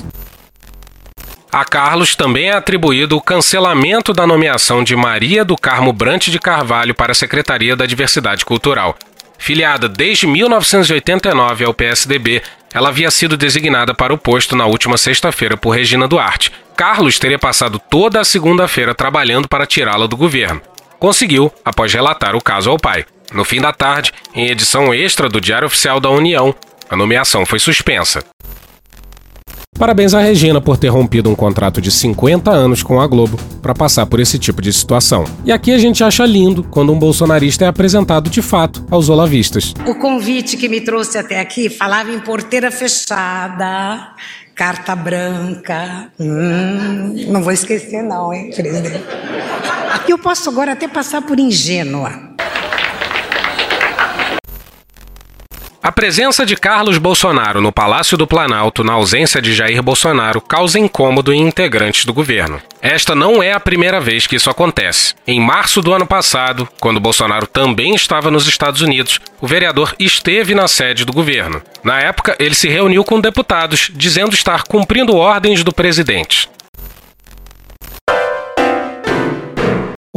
A 1.55 1.63
Carlos 1.63 2.17
também 2.17 2.49
é 2.49 2.51
atribuído 2.51 3.15
o 3.15 3.21
cancelamento 3.21 4.11
da 4.11 4.27
nomeação 4.27 4.83
de 4.83 4.93
Maria 4.93 5.45
do 5.45 5.55
Carmo 5.55 5.93
Brante 5.93 6.29
de 6.29 6.37
Carvalho 6.37 6.93
para 6.93 7.13
a 7.13 7.15
Secretaria 7.15 7.77
da 7.77 7.85
Diversidade 7.85 8.43
Cultural. 8.43 8.93
Filiada 9.37 9.87
desde 9.87 10.27
1989 10.27 11.63
ao 11.63 11.73
PSDB, 11.73 12.43
ela 12.73 12.89
havia 12.89 13.09
sido 13.09 13.37
designada 13.37 13.93
para 13.93 14.13
o 14.13 14.17
posto 14.17 14.53
na 14.53 14.65
última 14.65 14.97
sexta-feira 14.97 15.55
por 15.55 15.69
Regina 15.69 16.09
Duarte. 16.09 16.51
Carlos 16.75 17.17
teria 17.19 17.39
passado 17.39 17.79
toda 17.89 18.19
a 18.19 18.25
segunda-feira 18.25 18.93
trabalhando 18.93 19.47
para 19.47 19.65
tirá-la 19.65 20.07
do 20.07 20.17
governo. 20.17 20.61
Conseguiu, 20.99 21.49
após 21.63 21.93
relatar 21.93 22.35
o 22.35 22.41
caso 22.41 22.69
ao 22.69 22.77
pai. 22.77 23.05
No 23.31 23.45
fim 23.45 23.61
da 23.61 23.71
tarde, 23.71 24.11
em 24.33 24.49
edição 24.49 24.93
extra 24.93 25.29
do 25.29 25.39
Diário 25.39 25.67
Oficial 25.67 26.01
da 26.01 26.09
União, 26.09 26.53
a 26.89 26.97
nomeação 26.97 27.45
foi 27.45 27.59
suspensa. 27.59 28.25
Parabéns 29.77 30.13
a 30.13 30.21
Regina 30.21 30.61
por 30.61 30.77
ter 30.77 30.87
rompido 30.87 31.29
um 31.29 31.35
contrato 31.35 31.81
de 31.81 31.91
50 31.91 32.49
anos 32.49 32.81
com 32.81 33.01
a 33.01 33.05
Globo 33.05 33.37
para 33.61 33.73
passar 33.73 34.05
por 34.05 34.21
esse 34.21 34.39
tipo 34.39 34.61
de 34.61 34.71
situação. 34.71 35.25
E 35.43 35.51
aqui 35.51 35.73
a 35.73 35.77
gente 35.77 36.01
acha 36.01 36.25
lindo 36.25 36.63
quando 36.63 36.93
um 36.93 36.97
bolsonarista 36.97 37.65
é 37.65 37.67
apresentado 37.67 38.29
de 38.29 38.41
fato 38.41 38.85
aos 38.89 39.09
olavistas. 39.09 39.73
O 39.85 39.95
convite 39.95 40.55
que 40.55 40.69
me 40.69 40.79
trouxe 40.79 41.17
até 41.17 41.41
aqui 41.41 41.69
falava 41.69 42.09
em 42.09 42.19
porteira 42.19 42.71
fechada, 42.71 44.13
carta 44.55 44.95
branca. 44.95 46.09
Hum, 46.17 47.25
não 47.27 47.43
vou 47.43 47.51
esquecer, 47.51 48.01
não, 48.01 48.33
hein, 48.33 48.51
presidente? 48.55 49.03
Eu 50.07 50.17
posso 50.17 50.49
agora 50.49 50.71
até 50.71 50.87
passar 50.87 51.21
por 51.21 51.37
ingênua. 51.37 52.34
A 55.85 55.91
presença 55.91 56.47
de 56.47 56.55
Carlos 56.55 56.97
Bolsonaro 56.97 57.61
no 57.61 57.71
Palácio 57.71 58.17
do 58.17 58.25
Planalto 58.25 58.83
na 58.83 58.93
ausência 58.93 59.39
de 59.39 59.53
Jair 59.53 59.83
Bolsonaro 59.83 60.41
causa 60.41 60.79
incômodo 60.79 61.31
em 61.31 61.39
integrantes 61.39 62.05
do 62.05 62.11
governo. 62.11 62.59
Esta 62.81 63.13
não 63.13 63.43
é 63.43 63.51
a 63.51 63.59
primeira 63.59 64.01
vez 64.01 64.25
que 64.25 64.35
isso 64.35 64.49
acontece. 64.49 65.13
Em 65.27 65.39
março 65.39 65.83
do 65.83 65.93
ano 65.93 66.07
passado, 66.07 66.67
quando 66.81 66.99
Bolsonaro 66.99 67.45
também 67.45 67.93
estava 67.93 68.31
nos 68.31 68.47
Estados 68.47 68.81
Unidos, 68.81 69.19
o 69.39 69.45
vereador 69.45 69.93
esteve 69.99 70.55
na 70.55 70.67
sede 70.67 71.05
do 71.05 71.13
governo. 71.13 71.61
Na 71.83 71.99
época, 71.99 72.35
ele 72.39 72.55
se 72.55 72.67
reuniu 72.67 73.03
com 73.03 73.21
deputados, 73.21 73.91
dizendo 73.93 74.33
estar 74.33 74.63
cumprindo 74.63 75.15
ordens 75.15 75.63
do 75.63 75.71
presidente. 75.71 76.49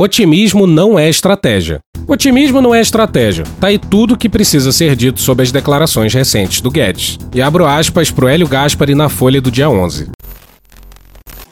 Otimismo 0.00 0.64
não 0.64 0.96
é 0.96 1.08
estratégia. 1.08 1.80
Otimismo 2.06 2.62
não 2.62 2.72
é 2.72 2.80
estratégia. 2.80 3.42
Tá 3.60 3.66
aí 3.66 3.80
tudo 3.80 4.16
que 4.16 4.28
precisa 4.28 4.70
ser 4.70 4.94
dito 4.94 5.20
sobre 5.20 5.42
as 5.42 5.50
declarações 5.50 6.14
recentes 6.14 6.60
do 6.60 6.70
Guedes. 6.70 7.18
E 7.34 7.42
abro 7.42 7.66
aspas 7.66 8.08
pro 8.08 8.28
Hélio 8.28 8.46
Gaspari 8.46 8.94
na 8.94 9.08
Folha 9.08 9.40
do 9.40 9.50
dia 9.50 9.68
11. 9.68 10.06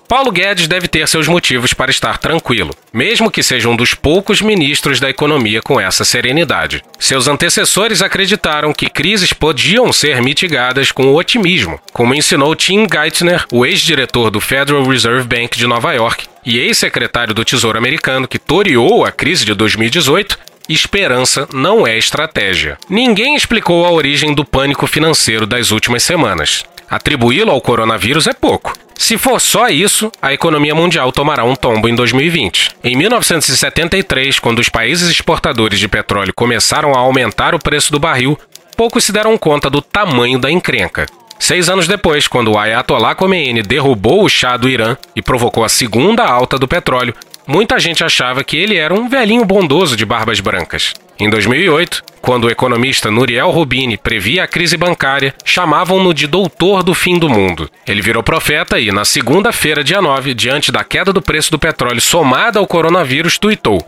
Paulo 0.08 0.30
Guedes 0.30 0.68
deve 0.68 0.86
ter 0.86 1.08
seus 1.08 1.26
motivos 1.26 1.74
para 1.74 1.90
estar 1.90 2.18
tranquilo, 2.18 2.74
mesmo 2.92 3.30
que 3.30 3.42
seja 3.42 3.68
um 3.68 3.74
dos 3.74 3.92
poucos 3.92 4.40
ministros 4.40 5.00
da 5.00 5.10
economia 5.10 5.60
com 5.60 5.80
essa 5.80 6.04
serenidade. 6.04 6.82
Seus 6.98 7.26
antecessores 7.26 8.02
acreditaram 8.02 8.72
que 8.72 8.88
crises 8.88 9.32
podiam 9.32 9.92
ser 9.92 10.22
mitigadas 10.22 10.92
com 10.92 11.12
otimismo, 11.12 11.80
como 11.92 12.14
ensinou 12.14 12.54
Tim 12.54 12.86
Geithner, 12.90 13.44
o 13.52 13.66
ex-diretor 13.66 14.30
do 14.30 14.40
Federal 14.40 14.84
Reserve 14.84 15.26
Bank 15.26 15.58
de 15.58 15.66
Nova 15.66 15.92
York 15.92 16.26
e 16.44 16.58
ex-secretário 16.58 17.34
do 17.34 17.44
Tesouro 17.44 17.76
americano 17.76 18.28
que 18.28 18.38
toreou 18.38 19.04
a 19.04 19.10
crise 19.10 19.44
de 19.44 19.54
2018 19.54 20.38
Esperança 20.68 21.48
não 21.52 21.86
é 21.86 21.96
estratégia. 21.96 22.76
Ninguém 22.90 23.36
explicou 23.36 23.86
a 23.86 23.90
origem 23.92 24.34
do 24.34 24.44
pânico 24.44 24.84
financeiro 24.88 25.46
das 25.46 25.70
últimas 25.70 26.02
semanas. 26.02 26.64
Atribuí-lo 26.90 27.52
ao 27.52 27.60
coronavírus 27.60 28.26
é 28.26 28.32
pouco. 28.32 28.72
Se 28.98 29.18
for 29.18 29.40
só 29.40 29.68
isso, 29.68 30.10
a 30.20 30.32
economia 30.32 30.74
mundial 30.74 31.12
tomará 31.12 31.44
um 31.44 31.54
tombo 31.54 31.88
em 31.88 31.94
2020. 31.94 32.70
Em 32.82 32.96
1973, 32.96 34.38
quando 34.38 34.58
os 34.58 34.68
países 34.68 35.08
exportadores 35.08 35.78
de 35.78 35.86
petróleo 35.86 36.32
começaram 36.34 36.92
a 36.92 36.98
aumentar 36.98 37.54
o 37.54 37.58
preço 37.58 37.92
do 37.92 38.00
barril, 38.00 38.38
poucos 38.76 39.04
se 39.04 39.12
deram 39.12 39.36
conta 39.38 39.70
do 39.70 39.80
tamanho 39.80 40.38
da 40.38 40.50
encrenca. 40.50 41.06
Seis 41.38 41.68
anos 41.68 41.86
depois, 41.86 42.26
quando 42.26 42.52
o 42.52 42.58
Ayatollah 42.58 43.14
Khomeini 43.14 43.62
derrubou 43.62 44.24
o 44.24 44.28
chá 44.28 44.56
do 44.56 44.68
Irã 44.68 44.96
e 45.14 45.20
provocou 45.20 45.64
a 45.64 45.68
segunda 45.68 46.24
alta 46.24 46.58
do 46.58 46.66
petróleo, 46.66 47.14
muita 47.46 47.78
gente 47.78 48.02
achava 48.02 48.42
que 48.42 48.56
ele 48.56 48.76
era 48.76 48.92
um 48.92 49.08
velhinho 49.08 49.44
bondoso 49.44 49.96
de 49.96 50.04
barbas 50.04 50.40
brancas. 50.40 50.94
Em 51.18 51.30
2008, 51.30 52.02
quando 52.20 52.44
o 52.44 52.50
economista 52.50 53.10
Nuriel 53.10 53.50
Rubini 53.50 53.96
previa 53.96 54.44
a 54.44 54.48
crise 54.48 54.76
bancária, 54.76 55.34
chamavam-no 55.44 56.12
de 56.12 56.26
doutor 56.26 56.82
do 56.82 56.92
fim 56.92 57.18
do 57.18 57.28
mundo. 57.28 57.70
Ele 57.86 58.02
virou 58.02 58.22
profeta 58.22 58.78
e, 58.80 58.90
na 58.90 59.04
segunda-feira, 59.04 59.84
dia 59.84 60.02
9, 60.02 60.34
diante 60.34 60.72
da 60.72 60.82
queda 60.82 61.12
do 61.12 61.22
preço 61.22 61.50
do 61.50 61.58
petróleo 61.58 62.00
somada 62.00 62.58
ao 62.58 62.66
coronavírus, 62.66 63.38
tuitou: 63.38 63.86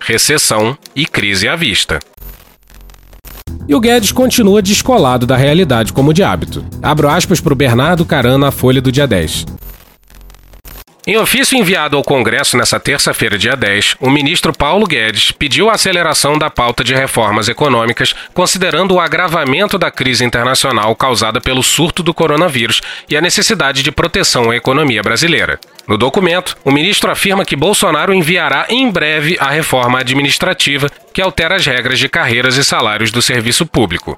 recessão 0.00 0.76
e 0.94 1.06
crise 1.06 1.48
à 1.48 1.56
vista. 1.56 1.98
E 3.68 3.74
o 3.74 3.80
Guedes 3.80 4.12
continua 4.12 4.62
descolado 4.62 5.26
da 5.26 5.36
realidade 5.36 5.92
como 5.92 6.12
de 6.12 6.22
hábito. 6.22 6.64
Abro 6.82 7.08
aspas 7.08 7.40
para 7.40 7.52
o 7.52 7.56
Bernardo 7.56 8.04
Caran 8.04 8.38
na 8.38 8.50
Folha 8.50 8.80
do 8.80 8.92
dia 8.92 9.06
10. 9.06 9.46
Em 11.08 11.16
ofício 11.16 11.56
enviado 11.56 11.96
ao 11.96 12.02
Congresso 12.02 12.56
nesta 12.56 12.80
terça-feira, 12.80 13.38
dia 13.38 13.54
10, 13.54 13.94
o 14.00 14.10
ministro 14.10 14.52
Paulo 14.52 14.84
Guedes 14.84 15.30
pediu 15.30 15.70
a 15.70 15.74
aceleração 15.74 16.36
da 16.36 16.50
pauta 16.50 16.82
de 16.82 16.96
reformas 16.96 17.48
econômicas, 17.48 18.12
considerando 18.34 18.94
o 18.94 18.98
agravamento 18.98 19.78
da 19.78 19.88
crise 19.88 20.24
internacional 20.24 20.96
causada 20.96 21.40
pelo 21.40 21.62
surto 21.62 22.02
do 22.02 22.12
coronavírus 22.12 22.80
e 23.08 23.16
a 23.16 23.20
necessidade 23.20 23.84
de 23.84 23.92
proteção 23.92 24.50
à 24.50 24.56
economia 24.56 25.00
brasileira. 25.00 25.60
No 25.86 25.96
documento, 25.96 26.56
o 26.64 26.72
ministro 26.72 27.08
afirma 27.08 27.44
que 27.44 27.54
Bolsonaro 27.54 28.12
enviará 28.12 28.66
em 28.68 28.90
breve 28.90 29.36
a 29.38 29.50
reforma 29.50 30.00
administrativa 30.00 30.90
que 31.14 31.22
altera 31.22 31.54
as 31.54 31.64
regras 31.64 32.00
de 32.00 32.08
carreiras 32.08 32.56
e 32.56 32.64
salários 32.64 33.12
do 33.12 33.22
serviço 33.22 33.64
público. 33.64 34.16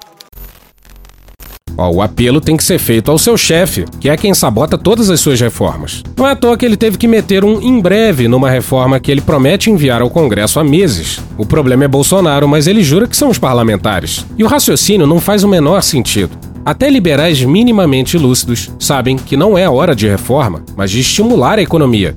Ó, 1.79 1.89
o 1.89 2.01
apelo 2.01 2.41
tem 2.41 2.57
que 2.57 2.63
ser 2.63 2.77
feito 2.77 3.09
ao 3.09 3.17
seu 3.17 3.37
chefe, 3.37 3.85
que 4.01 4.09
é 4.09 4.17
quem 4.17 4.33
sabota 4.33 4.77
todas 4.77 5.09
as 5.09 5.21
suas 5.21 5.39
reformas. 5.39 6.03
Não 6.17 6.27
é 6.27 6.31
à 6.31 6.35
toa 6.35 6.57
que 6.57 6.65
ele 6.65 6.75
teve 6.75 6.97
que 6.97 7.07
meter 7.07 7.45
um 7.45 7.61
em 7.61 7.79
breve 7.79 8.27
numa 8.27 8.49
reforma 8.49 8.99
que 8.99 9.09
ele 9.09 9.21
promete 9.21 9.69
enviar 9.69 10.01
ao 10.01 10.09
Congresso 10.09 10.59
há 10.59 10.63
meses. 10.63 11.21
O 11.37 11.45
problema 11.45 11.85
é 11.85 11.87
Bolsonaro, 11.87 12.49
mas 12.49 12.67
ele 12.67 12.83
jura 12.83 13.07
que 13.07 13.15
são 13.15 13.29
os 13.29 13.37
parlamentares. 13.37 14.25
E 14.37 14.43
o 14.43 14.47
raciocínio 14.47 15.07
não 15.07 15.21
faz 15.21 15.45
o 15.45 15.47
menor 15.47 15.81
sentido. 15.81 16.37
Até 16.65 16.89
liberais 16.89 17.41
minimamente 17.45 18.17
lúcidos 18.17 18.69
sabem 18.77 19.15
que 19.15 19.37
não 19.37 19.57
é 19.57 19.69
hora 19.69 19.95
de 19.95 20.05
reforma, 20.05 20.61
mas 20.75 20.91
de 20.91 20.99
estimular 20.99 21.59
a 21.59 21.61
economia. 21.61 22.13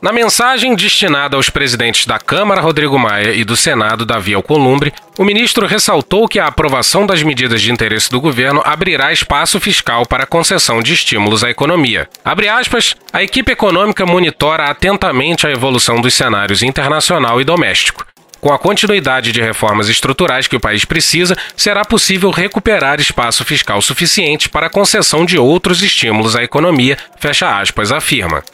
Na 0.00 0.12
mensagem 0.12 0.76
destinada 0.76 1.36
aos 1.36 1.50
presidentes 1.50 2.06
da 2.06 2.20
Câmara, 2.20 2.60
Rodrigo 2.60 2.96
Maia, 2.96 3.34
e 3.34 3.44
do 3.44 3.56
Senado, 3.56 4.06
Davi 4.06 4.32
Alcolumbre, 4.32 4.92
o 5.18 5.24
ministro 5.24 5.66
ressaltou 5.66 6.28
que 6.28 6.38
a 6.38 6.46
aprovação 6.46 7.04
das 7.04 7.24
medidas 7.24 7.60
de 7.60 7.72
interesse 7.72 8.08
do 8.08 8.20
governo 8.20 8.62
abrirá 8.64 9.12
espaço 9.12 9.58
fiscal 9.58 10.06
para 10.06 10.22
a 10.22 10.26
concessão 10.26 10.80
de 10.80 10.94
estímulos 10.94 11.42
à 11.42 11.50
economia. 11.50 12.08
Abre 12.24 12.48
aspas, 12.48 12.94
a 13.12 13.20
equipe 13.20 13.50
econômica 13.50 14.06
monitora 14.06 14.66
atentamente 14.66 15.44
a 15.44 15.50
evolução 15.50 16.00
dos 16.00 16.14
cenários 16.14 16.62
internacional 16.62 17.40
e 17.40 17.44
doméstico. 17.44 18.06
Com 18.40 18.52
a 18.52 18.58
continuidade 18.58 19.32
de 19.32 19.42
reformas 19.42 19.88
estruturais 19.88 20.46
que 20.46 20.54
o 20.54 20.60
país 20.60 20.84
precisa, 20.84 21.36
será 21.56 21.84
possível 21.84 22.30
recuperar 22.30 23.00
espaço 23.00 23.44
fiscal 23.44 23.82
suficiente 23.82 24.48
para 24.48 24.68
a 24.68 24.70
concessão 24.70 25.26
de 25.26 25.36
outros 25.36 25.82
estímulos 25.82 26.36
à 26.36 26.44
economia, 26.44 26.96
fecha 27.18 27.58
aspas, 27.58 27.90
afirma. 27.90 28.44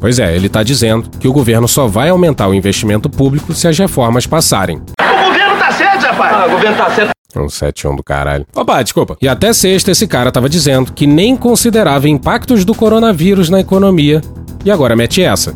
Pois 0.00 0.18
é, 0.18 0.34
ele 0.34 0.46
está 0.46 0.62
dizendo 0.62 1.08
que 1.18 1.26
o 1.26 1.32
governo 1.32 1.66
só 1.66 1.86
vai 1.86 2.08
aumentar 2.08 2.48
o 2.48 2.54
investimento 2.54 3.08
público 3.08 3.52
se 3.54 3.66
as 3.66 3.78
reformas 3.78 4.26
passarem. 4.26 4.76
O 5.00 5.24
governo 5.28 5.54
está 5.54 5.72
certo, 5.72 6.02
rapaz? 6.02 6.34
Ah, 6.34 6.46
o 6.46 6.50
governo 6.50 6.76
tá 6.76 6.90
certo. 6.90 7.14
Um 7.36 7.48
71 7.48 7.96
do 7.96 8.02
caralho. 8.02 8.46
Opa, 8.54 8.82
desculpa. 8.82 9.16
E 9.20 9.26
até 9.26 9.52
sexta 9.52 9.90
esse 9.90 10.06
cara 10.06 10.30
tava 10.30 10.48
dizendo 10.48 10.92
que 10.92 11.06
nem 11.06 11.36
considerava 11.36 12.08
impactos 12.08 12.64
do 12.64 12.74
coronavírus 12.74 13.50
na 13.50 13.60
economia. 13.60 14.20
E 14.64 14.70
agora 14.70 14.94
mete 14.94 15.22
essa. 15.22 15.54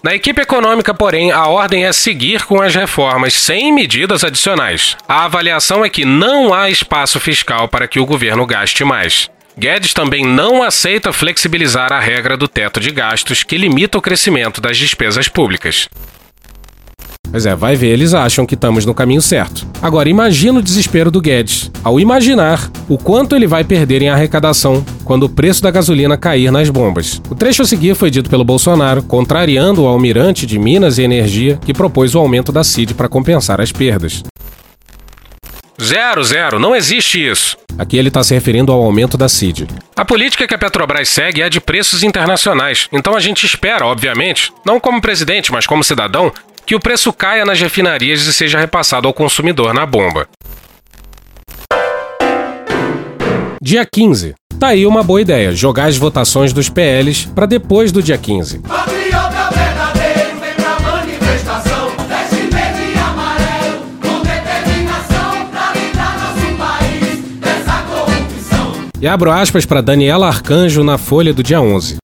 Na 0.00 0.14
equipe 0.14 0.40
econômica, 0.40 0.94
porém, 0.94 1.32
a 1.32 1.48
ordem 1.48 1.84
é 1.84 1.92
seguir 1.92 2.44
com 2.44 2.62
as 2.62 2.72
reformas 2.74 3.34
sem 3.34 3.72
medidas 3.72 4.22
adicionais. 4.22 4.96
A 5.08 5.24
avaliação 5.24 5.84
é 5.84 5.90
que 5.90 6.04
não 6.04 6.54
há 6.54 6.70
espaço 6.70 7.18
fiscal 7.18 7.66
para 7.66 7.88
que 7.88 7.98
o 7.98 8.06
governo 8.06 8.46
gaste 8.46 8.84
mais. 8.84 9.28
Guedes 9.58 9.92
também 9.92 10.24
não 10.24 10.62
aceita 10.62 11.12
flexibilizar 11.12 11.92
a 11.92 11.98
regra 11.98 12.36
do 12.36 12.46
teto 12.46 12.78
de 12.78 12.92
gastos 12.92 13.42
que 13.42 13.58
limita 13.58 13.98
o 13.98 14.00
crescimento 14.00 14.60
das 14.60 14.78
despesas 14.78 15.26
públicas. 15.26 15.88
Pois 17.28 17.44
é, 17.44 17.56
vai 17.56 17.74
ver, 17.74 17.88
eles 17.88 18.14
acham 18.14 18.46
que 18.46 18.54
estamos 18.54 18.86
no 18.86 18.94
caminho 18.94 19.20
certo. 19.20 19.66
Agora, 19.82 20.08
imagina 20.08 20.60
o 20.60 20.62
desespero 20.62 21.10
do 21.10 21.20
Guedes 21.20 21.72
ao 21.82 21.98
imaginar 21.98 22.70
o 22.88 22.96
quanto 22.96 23.34
ele 23.34 23.48
vai 23.48 23.64
perder 23.64 24.00
em 24.00 24.08
arrecadação 24.08 24.86
quando 25.04 25.24
o 25.24 25.28
preço 25.28 25.60
da 25.60 25.72
gasolina 25.72 26.16
cair 26.16 26.52
nas 26.52 26.70
bombas. 26.70 27.20
O 27.28 27.34
trecho 27.34 27.62
a 27.62 27.66
seguir 27.66 27.96
foi 27.96 28.12
dito 28.12 28.30
pelo 28.30 28.44
Bolsonaro, 28.44 29.02
contrariando 29.02 29.82
o 29.82 29.88
almirante 29.88 30.46
de 30.46 30.56
Minas 30.56 30.98
e 30.98 31.02
Energia, 31.02 31.58
que 31.66 31.74
propôs 31.74 32.14
o 32.14 32.18
aumento 32.20 32.52
da 32.52 32.62
CID 32.62 32.94
para 32.94 33.08
compensar 33.08 33.60
as 33.60 33.72
perdas. 33.72 34.22
Zero, 35.80 36.24
zero, 36.24 36.58
não 36.58 36.74
existe 36.74 37.24
isso. 37.24 37.56
Aqui 37.78 37.96
ele 37.96 38.08
está 38.08 38.24
se 38.24 38.34
referindo 38.34 38.72
ao 38.72 38.82
aumento 38.82 39.16
da 39.16 39.28
CID. 39.28 39.68
A 39.94 40.04
política 40.04 40.46
que 40.46 40.54
a 40.54 40.58
Petrobras 40.58 41.08
segue 41.08 41.40
é 41.40 41.44
a 41.44 41.48
de 41.48 41.60
preços 41.60 42.02
internacionais. 42.02 42.88
Então 42.90 43.14
a 43.14 43.20
gente 43.20 43.46
espera, 43.46 43.86
obviamente, 43.86 44.52
não 44.66 44.80
como 44.80 45.00
presidente, 45.00 45.52
mas 45.52 45.68
como 45.68 45.84
cidadão, 45.84 46.32
que 46.66 46.74
o 46.74 46.80
preço 46.80 47.12
caia 47.12 47.44
nas 47.44 47.60
refinarias 47.60 48.22
e 48.22 48.32
seja 48.32 48.58
repassado 48.58 49.06
ao 49.06 49.14
consumidor 49.14 49.72
na 49.72 49.86
bomba. 49.86 50.28
Dia 53.62 53.86
15. 53.86 54.34
Tá 54.58 54.68
aí 54.68 54.84
uma 54.84 55.04
boa 55.04 55.20
ideia, 55.20 55.52
jogar 55.52 55.84
as 55.84 55.96
votações 55.96 56.52
dos 56.52 56.68
PLs 56.68 57.26
para 57.26 57.46
depois 57.46 57.92
do 57.92 58.02
dia 58.02 58.18
15. 58.18 58.60
E 69.00 69.06
abro 69.06 69.30
aspas 69.30 69.64
para 69.64 69.80
Daniela 69.80 70.26
Arcanjo 70.26 70.82
na 70.82 70.98
Folha 70.98 71.32
do 71.32 71.40
dia 71.40 71.60
11. 71.60 71.98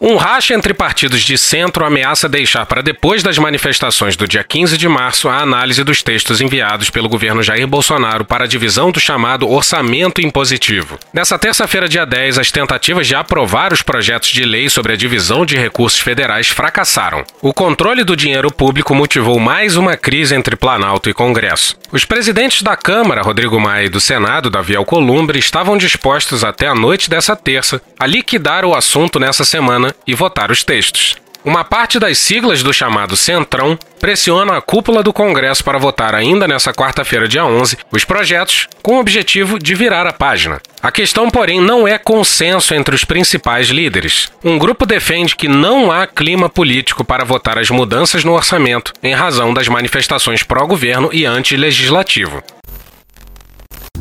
Um 0.00 0.14
racha 0.16 0.54
entre 0.54 0.72
partidos 0.72 1.22
de 1.22 1.36
centro 1.36 1.84
ameaça 1.84 2.28
deixar 2.28 2.64
para 2.66 2.82
depois 2.82 3.20
das 3.20 3.36
manifestações 3.36 4.16
do 4.16 4.28
dia 4.28 4.44
15 4.44 4.78
de 4.78 4.88
março 4.88 5.28
a 5.28 5.38
análise 5.38 5.82
dos 5.82 6.04
textos 6.04 6.40
enviados 6.40 6.88
pelo 6.88 7.08
governo 7.08 7.42
Jair 7.42 7.66
Bolsonaro 7.66 8.24
para 8.24 8.44
a 8.44 8.46
divisão 8.46 8.92
do 8.92 9.00
chamado 9.00 9.50
orçamento 9.50 10.20
impositivo. 10.20 11.00
Nessa 11.12 11.36
terça-feira, 11.36 11.88
dia 11.88 12.06
10, 12.06 12.38
as 12.38 12.52
tentativas 12.52 13.08
de 13.08 13.16
aprovar 13.16 13.72
os 13.72 13.82
projetos 13.82 14.28
de 14.28 14.44
lei 14.44 14.68
sobre 14.68 14.92
a 14.92 14.96
divisão 14.96 15.44
de 15.44 15.56
recursos 15.56 15.98
federais 15.98 16.46
fracassaram. 16.46 17.24
O 17.42 17.52
controle 17.52 18.04
do 18.04 18.16
dinheiro 18.16 18.52
público 18.52 18.94
motivou 18.94 19.40
mais 19.40 19.76
uma 19.76 19.96
crise 19.96 20.32
entre 20.32 20.54
Planalto 20.54 21.10
e 21.10 21.14
Congresso. 21.14 21.76
Os 21.90 22.04
presidentes 22.04 22.62
da 22.62 22.76
Câmara, 22.76 23.22
Rodrigo 23.22 23.58
Maia, 23.58 23.86
e 23.86 23.88
do 23.88 24.00
Senado, 24.00 24.48
Davi 24.48 24.76
Alcolumbre, 24.76 25.40
estavam 25.40 25.76
dispostos 25.76 26.44
até 26.44 26.68
a 26.68 26.74
noite 26.74 27.10
dessa 27.10 27.34
terça 27.34 27.82
a 27.98 28.06
liquidar 28.06 28.64
o 28.64 28.76
assunto 28.76 29.18
nessa 29.18 29.44
semana 29.44 29.87
e 30.06 30.14
votar 30.14 30.50
os 30.50 30.64
textos. 30.64 31.16
Uma 31.44 31.64
parte 31.64 31.98
das 32.00 32.18
siglas 32.18 32.62
do 32.62 32.74
chamado 32.74 33.16
Centrão 33.16 33.78
pressiona 34.00 34.56
a 34.56 34.60
cúpula 34.60 35.02
do 35.02 35.12
Congresso 35.12 35.62
para 35.62 35.78
votar 35.78 36.14
ainda 36.14 36.48
nessa 36.48 36.74
quarta-feira, 36.74 37.28
dia 37.28 37.44
11, 37.44 37.78
os 37.92 38.04
projetos 38.04 38.66
com 38.82 38.96
o 38.96 39.00
objetivo 39.00 39.58
de 39.58 39.74
virar 39.74 40.06
a 40.06 40.12
página. 40.12 40.60
A 40.82 40.90
questão, 40.90 41.30
porém, 41.30 41.60
não 41.60 41.86
é 41.86 41.96
consenso 41.96 42.74
entre 42.74 42.94
os 42.94 43.04
principais 43.04 43.68
líderes. 43.68 44.30
Um 44.44 44.58
grupo 44.58 44.84
defende 44.84 45.36
que 45.36 45.48
não 45.48 45.92
há 45.92 46.06
clima 46.06 46.48
político 46.48 47.04
para 47.04 47.24
votar 47.24 47.56
as 47.56 47.70
mudanças 47.70 48.24
no 48.24 48.32
orçamento 48.32 48.92
em 49.02 49.14
razão 49.14 49.54
das 49.54 49.68
manifestações 49.68 50.42
pró-governo 50.42 51.08
e 51.12 51.24
anti-legislativo. 51.24 52.42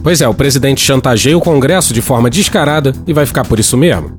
Pois 0.04 0.22
é, 0.22 0.28
o 0.28 0.34
presidente 0.34 0.82
chantageia 0.82 1.38
o 1.38 1.42
Congresso 1.42 1.94
de 1.94 2.02
forma 2.02 2.30
descarada 2.30 2.94
e 3.06 3.14
vai 3.14 3.26
ficar 3.26 3.46
por 3.46 3.60
isso 3.60 3.78
mesmo. 3.78 4.18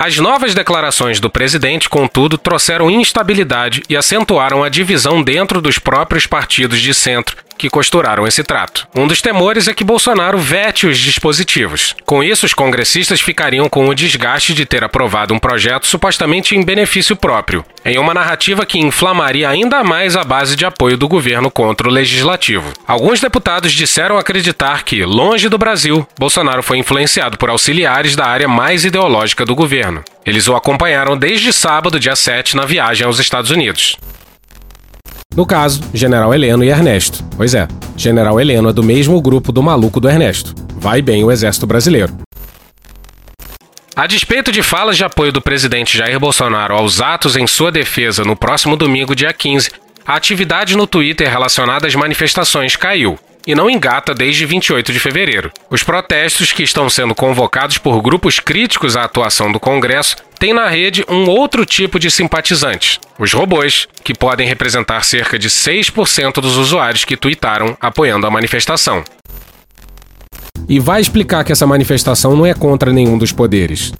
As 0.00 0.16
novas 0.16 0.54
declarações 0.54 1.18
do 1.18 1.28
presidente, 1.28 1.88
contudo, 1.88 2.38
trouxeram 2.38 2.88
instabilidade 2.88 3.82
e 3.88 3.96
acentuaram 3.96 4.62
a 4.62 4.68
divisão 4.68 5.24
dentro 5.24 5.60
dos 5.60 5.76
próprios 5.80 6.24
partidos 6.24 6.78
de 6.78 6.94
centro 6.94 7.36
que 7.58 7.68
costuraram 7.68 8.26
esse 8.26 8.42
trato. 8.42 8.86
Um 8.94 9.06
dos 9.06 9.20
temores 9.20 9.68
é 9.68 9.74
que 9.74 9.84
Bolsonaro 9.84 10.38
vete 10.38 10.86
os 10.86 10.96
dispositivos. 10.96 11.94
Com 12.06 12.22
isso, 12.22 12.46
os 12.46 12.54
congressistas 12.54 13.20
ficariam 13.20 13.68
com 13.68 13.88
o 13.88 13.94
desgaste 13.94 14.54
de 14.54 14.64
ter 14.64 14.84
aprovado 14.84 15.34
um 15.34 15.38
projeto 15.38 15.86
supostamente 15.86 16.56
em 16.56 16.64
benefício 16.64 17.16
próprio, 17.16 17.64
em 17.84 17.98
uma 17.98 18.14
narrativa 18.14 18.64
que 18.64 18.78
inflamaria 18.78 19.48
ainda 19.48 19.82
mais 19.82 20.16
a 20.16 20.22
base 20.22 20.54
de 20.54 20.64
apoio 20.64 20.96
do 20.96 21.08
governo 21.08 21.50
contra 21.50 21.88
o 21.88 21.92
legislativo. 21.92 22.72
Alguns 22.86 23.20
deputados 23.20 23.72
disseram 23.72 24.16
acreditar 24.16 24.84
que, 24.84 25.04
longe 25.04 25.48
do 25.48 25.58
Brasil, 25.58 26.06
Bolsonaro 26.18 26.62
foi 26.62 26.78
influenciado 26.78 27.36
por 27.36 27.50
auxiliares 27.50 28.14
da 28.14 28.26
área 28.26 28.46
mais 28.46 28.84
ideológica 28.84 29.44
do 29.44 29.54
governo. 29.54 30.04
Eles 30.24 30.46
o 30.46 30.54
acompanharam 30.54 31.16
desde 31.16 31.52
sábado, 31.52 31.98
dia 31.98 32.14
7, 32.14 32.56
na 32.56 32.64
viagem 32.64 33.06
aos 33.06 33.18
Estados 33.18 33.50
Unidos. 33.50 33.96
No 35.38 35.46
caso, 35.46 35.80
General 35.94 36.34
Heleno 36.34 36.64
e 36.64 36.68
Ernesto. 36.68 37.22
Pois 37.36 37.54
é, 37.54 37.68
General 37.96 38.40
Heleno 38.40 38.70
é 38.70 38.72
do 38.72 38.82
mesmo 38.82 39.22
grupo 39.22 39.52
do 39.52 39.62
maluco 39.62 40.00
do 40.00 40.08
Ernesto. 40.08 40.52
Vai 40.74 41.00
bem 41.00 41.22
o 41.22 41.30
Exército 41.30 41.64
Brasileiro. 41.64 42.12
A 43.94 44.08
despeito 44.08 44.50
de 44.50 44.64
falas 44.64 44.96
de 44.96 45.04
apoio 45.04 45.30
do 45.30 45.40
presidente 45.40 45.96
Jair 45.96 46.18
Bolsonaro 46.18 46.74
aos 46.74 47.00
atos 47.00 47.36
em 47.36 47.46
sua 47.46 47.70
defesa 47.70 48.24
no 48.24 48.34
próximo 48.34 48.76
domingo, 48.76 49.14
dia 49.14 49.32
15, 49.32 49.70
a 50.04 50.16
atividade 50.16 50.76
no 50.76 50.88
Twitter 50.88 51.30
relacionada 51.30 51.86
às 51.86 51.94
manifestações 51.94 52.74
caiu 52.74 53.16
e 53.48 53.54
não 53.54 53.70
engata 53.70 54.14
desde 54.14 54.44
28 54.44 54.92
de 54.92 55.00
fevereiro. 55.00 55.50
Os 55.70 55.82
protestos 55.82 56.52
que 56.52 56.62
estão 56.62 56.90
sendo 56.90 57.14
convocados 57.14 57.78
por 57.78 58.02
grupos 58.02 58.38
críticos 58.38 58.94
à 58.94 59.04
atuação 59.04 59.50
do 59.50 59.58
Congresso 59.58 60.16
têm 60.38 60.52
na 60.52 60.68
rede 60.68 61.02
um 61.08 61.26
outro 61.30 61.64
tipo 61.64 61.98
de 61.98 62.10
simpatizantes, 62.10 63.00
os 63.18 63.32
robôs, 63.32 63.88
que 64.04 64.12
podem 64.12 64.46
representar 64.46 65.02
cerca 65.02 65.38
de 65.38 65.48
6% 65.48 66.42
dos 66.42 66.58
usuários 66.58 67.06
que 67.06 67.16
tuitaram 67.16 67.74
apoiando 67.80 68.26
a 68.26 68.30
manifestação. 68.30 69.02
E 70.68 70.78
vai 70.78 71.00
explicar 71.00 71.42
que 71.42 71.50
essa 71.50 71.66
manifestação 71.66 72.36
não 72.36 72.44
é 72.44 72.52
contra 72.52 72.92
nenhum 72.92 73.16
dos 73.16 73.32
poderes. 73.32 73.94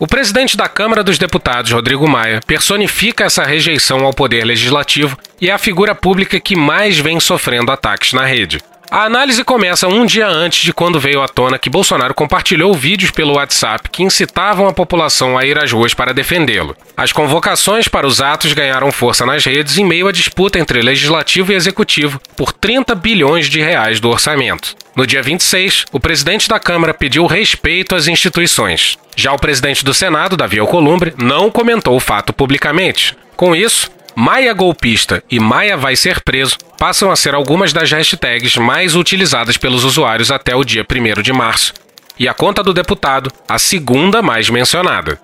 O 0.00 0.06
presidente 0.06 0.56
da 0.56 0.68
Câmara 0.68 1.02
dos 1.02 1.18
Deputados, 1.18 1.72
Rodrigo 1.72 2.06
Maia, 2.06 2.40
personifica 2.46 3.24
essa 3.24 3.42
rejeição 3.42 4.04
ao 4.04 4.14
poder 4.14 4.44
legislativo 4.44 5.18
e 5.40 5.50
é 5.50 5.52
a 5.52 5.58
figura 5.58 5.92
pública 5.92 6.38
que 6.38 6.54
mais 6.54 6.96
vem 6.96 7.18
sofrendo 7.18 7.72
ataques 7.72 8.12
na 8.12 8.24
rede. 8.24 8.60
A 8.90 9.04
análise 9.04 9.44
começa 9.44 9.86
um 9.86 10.06
dia 10.06 10.26
antes 10.26 10.62
de 10.62 10.72
quando 10.72 10.98
veio 10.98 11.20
à 11.20 11.28
tona 11.28 11.58
que 11.58 11.68
Bolsonaro 11.68 12.14
compartilhou 12.14 12.72
vídeos 12.72 13.10
pelo 13.10 13.34
WhatsApp 13.34 13.90
que 13.90 14.02
incitavam 14.02 14.66
a 14.66 14.72
população 14.72 15.36
a 15.36 15.44
ir 15.44 15.58
às 15.58 15.70
ruas 15.70 15.92
para 15.92 16.14
defendê-lo. 16.14 16.74
As 16.96 17.12
convocações 17.12 17.86
para 17.86 18.06
os 18.06 18.22
atos 18.22 18.54
ganharam 18.54 18.90
força 18.90 19.26
nas 19.26 19.44
redes 19.44 19.76
em 19.76 19.84
meio 19.84 20.08
à 20.08 20.12
disputa 20.12 20.58
entre 20.58 20.80
legislativo 20.80 21.52
e 21.52 21.54
executivo 21.54 22.18
por 22.34 22.50
30 22.50 22.94
bilhões 22.94 23.50
de 23.50 23.60
reais 23.60 24.00
do 24.00 24.08
orçamento. 24.08 24.74
No 24.96 25.06
dia 25.06 25.22
26, 25.22 25.84
o 25.92 26.00
presidente 26.00 26.48
da 26.48 26.58
Câmara 26.58 26.94
pediu 26.94 27.26
respeito 27.26 27.94
às 27.94 28.08
instituições. 28.08 28.96
Já 29.14 29.34
o 29.34 29.38
presidente 29.38 29.84
do 29.84 29.92
Senado, 29.92 30.34
Davi 30.34 30.58
Alcolumbre, 30.58 31.12
não 31.18 31.50
comentou 31.50 31.94
o 31.94 32.00
fato 32.00 32.32
publicamente. 32.32 33.14
Com 33.36 33.54
isso, 33.54 33.90
Maia 34.20 34.52
golpista 34.52 35.22
e 35.30 35.38
Maia 35.38 35.76
vai 35.76 35.94
ser 35.94 36.20
preso 36.22 36.58
passam 36.76 37.08
a 37.08 37.14
ser 37.14 37.36
algumas 37.36 37.72
das 37.72 37.92
hashtags 37.92 38.56
mais 38.56 38.96
utilizadas 38.96 39.56
pelos 39.56 39.84
usuários 39.84 40.32
até 40.32 40.56
o 40.56 40.64
dia 40.64 40.84
1 40.84 41.22
de 41.22 41.32
março. 41.32 41.72
E 42.18 42.26
a 42.26 42.34
conta 42.34 42.60
do 42.60 42.74
deputado, 42.74 43.30
a 43.48 43.60
segunda 43.60 44.20
mais 44.20 44.50
mencionada. 44.50 45.20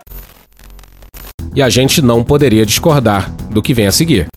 E 1.57 1.61
a 1.61 1.68
gente 1.68 2.00
não 2.00 2.22
poderia 2.22 2.64
discordar 2.64 3.28
do 3.50 3.61
que 3.61 3.74
vem 3.74 3.88
a 3.88 3.90
seguir. 3.90 4.28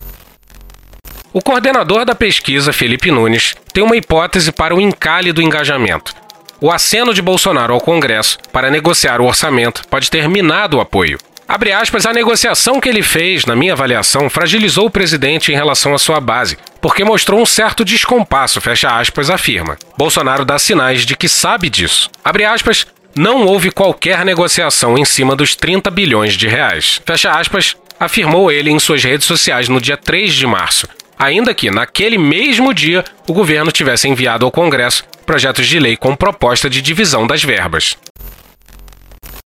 O 1.32 1.40
coordenador 1.40 2.04
da 2.04 2.16
pesquisa, 2.16 2.72
Felipe 2.72 3.12
Nunes, 3.12 3.54
tem 3.72 3.84
uma 3.84 3.96
hipótese 3.96 4.50
para 4.50 4.74
o 4.74 4.80
encalhe 4.80 5.32
do 5.32 5.40
engajamento. 5.40 6.12
O 6.60 6.72
aceno 6.72 7.14
de 7.14 7.22
Bolsonaro 7.22 7.74
ao 7.74 7.80
Congresso 7.80 8.36
para 8.52 8.72
negociar 8.72 9.20
o 9.20 9.26
orçamento 9.26 9.82
pode 9.88 10.10
ter 10.10 10.28
minado 10.28 10.78
o 10.78 10.80
apoio. 10.80 11.16
Abre 11.48 11.72
aspas, 11.72 12.04
a 12.04 12.12
negociação 12.12 12.78
que 12.78 12.90
ele 12.90 13.02
fez, 13.02 13.46
na 13.46 13.56
minha 13.56 13.72
avaliação, 13.72 14.28
fragilizou 14.28 14.84
o 14.84 14.90
presidente 14.90 15.50
em 15.50 15.54
relação 15.54 15.94
à 15.94 15.98
sua 15.98 16.20
base, 16.20 16.58
porque 16.78 17.02
mostrou 17.02 17.40
um 17.40 17.46
certo 17.46 17.86
descompasso, 17.86 18.60
fecha 18.60 18.90
aspas, 18.90 19.30
afirma. 19.30 19.78
Bolsonaro 19.96 20.44
dá 20.44 20.58
sinais 20.58 21.06
de 21.06 21.16
que 21.16 21.26
sabe 21.26 21.70
disso. 21.70 22.10
Abre 22.22 22.44
aspas, 22.44 22.86
não 23.16 23.46
houve 23.46 23.70
qualquer 23.70 24.26
negociação 24.26 24.98
em 24.98 25.06
cima 25.06 25.34
dos 25.34 25.56
30 25.56 25.90
bilhões 25.90 26.34
de 26.34 26.46
reais. 26.46 27.00
Fecha 27.06 27.30
aspas, 27.30 27.74
afirmou 27.98 28.52
ele 28.52 28.70
em 28.70 28.78
suas 28.78 29.02
redes 29.02 29.26
sociais 29.26 29.70
no 29.70 29.80
dia 29.80 29.96
3 29.96 30.34
de 30.34 30.46
março, 30.46 30.86
ainda 31.18 31.54
que, 31.54 31.70
naquele 31.70 32.18
mesmo 32.18 32.74
dia, 32.74 33.02
o 33.26 33.32
governo 33.32 33.72
tivesse 33.72 34.06
enviado 34.06 34.44
ao 34.44 34.52
Congresso 34.52 35.02
projetos 35.24 35.66
de 35.66 35.80
lei 35.80 35.96
com 35.96 36.14
proposta 36.14 36.68
de 36.68 36.82
divisão 36.82 37.26
das 37.26 37.42
verbas. 37.42 37.96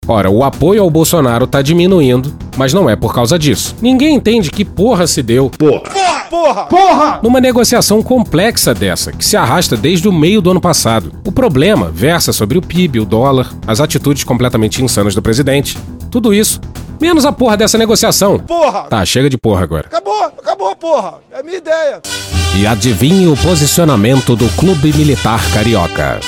Ora, 0.08 0.32
o 0.32 0.44
apoio 0.44 0.82
ao 0.82 0.90
Bolsonaro 0.90 1.46
tá 1.46 1.62
diminuindo, 1.62 2.34
mas 2.58 2.74
não 2.74 2.90
é 2.90 2.96
por 2.96 3.14
causa 3.14 3.38
disso. 3.38 3.76
Ninguém 3.80 4.16
entende 4.16 4.50
que 4.50 4.66
porra 4.66 5.06
se 5.06 5.22
deu. 5.22 5.48
Porra! 5.52 5.84
Porra! 6.28 6.64
Porra! 6.66 7.20
Numa 7.22 7.40
negociação 7.40 8.02
complexa 8.02 8.74
dessa, 8.74 9.12
que 9.12 9.24
se 9.24 9.38
arrasta 9.38 9.78
desde 9.78 10.10
o 10.10 10.12
meio 10.12 10.42
do 10.42 10.50
ano 10.50 10.60
passado. 10.60 11.12
O 11.26 11.32
problema 11.32 11.92
versa 11.92 12.34
sobre 12.34 12.58
o 12.58 12.64
PIB, 12.64 13.00
o 13.00 13.06
dólar, 13.06 13.54
as 13.68 13.80
atitudes 13.80 14.24
completamente 14.24 14.84
insanas 14.84 15.14
do 15.14 15.22
presidente. 15.22 15.78
Tudo 16.10 16.34
isso. 16.34 16.60
Menos 17.00 17.24
a 17.24 17.32
porra 17.32 17.56
dessa 17.56 17.78
negociação. 17.78 18.40
Porra! 18.40 18.82
Tá, 18.90 19.06
chega 19.06 19.30
de 19.30 19.38
porra 19.38 19.62
agora. 19.64 19.86
Acabou, 19.86 20.24
acabou, 20.24 20.76
porra! 20.76 21.14
É 21.32 21.42
a 21.42 21.44
minha 21.44 21.58
ideia. 21.58 22.02
E 22.58 22.66
adivinhe 22.66 23.28
o 23.28 23.38
posicionamento 23.38 24.36
do 24.36 24.50
Clube 24.58 24.92
Militar 24.94 25.40
Carioca. 25.54 26.20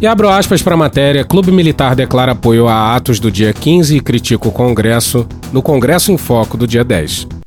E 0.00 0.06
abro 0.06 0.30
aspas 0.30 0.62
para 0.62 0.74
a 0.74 0.78
matéria: 0.78 1.24
Clube 1.24 1.52
Militar 1.52 1.94
declara 1.94 2.32
apoio 2.32 2.66
a 2.66 2.96
atos 2.96 3.20
do 3.20 3.30
dia 3.30 3.52
15 3.52 3.96
e 3.96 4.00
critica 4.00 4.48
o 4.48 4.52
Congresso 4.52 5.26
no 5.52 5.60
Congresso 5.60 6.10
em 6.10 6.16
Foco 6.16 6.56
do 6.56 6.66
dia 6.66 6.82
10. 6.82 7.39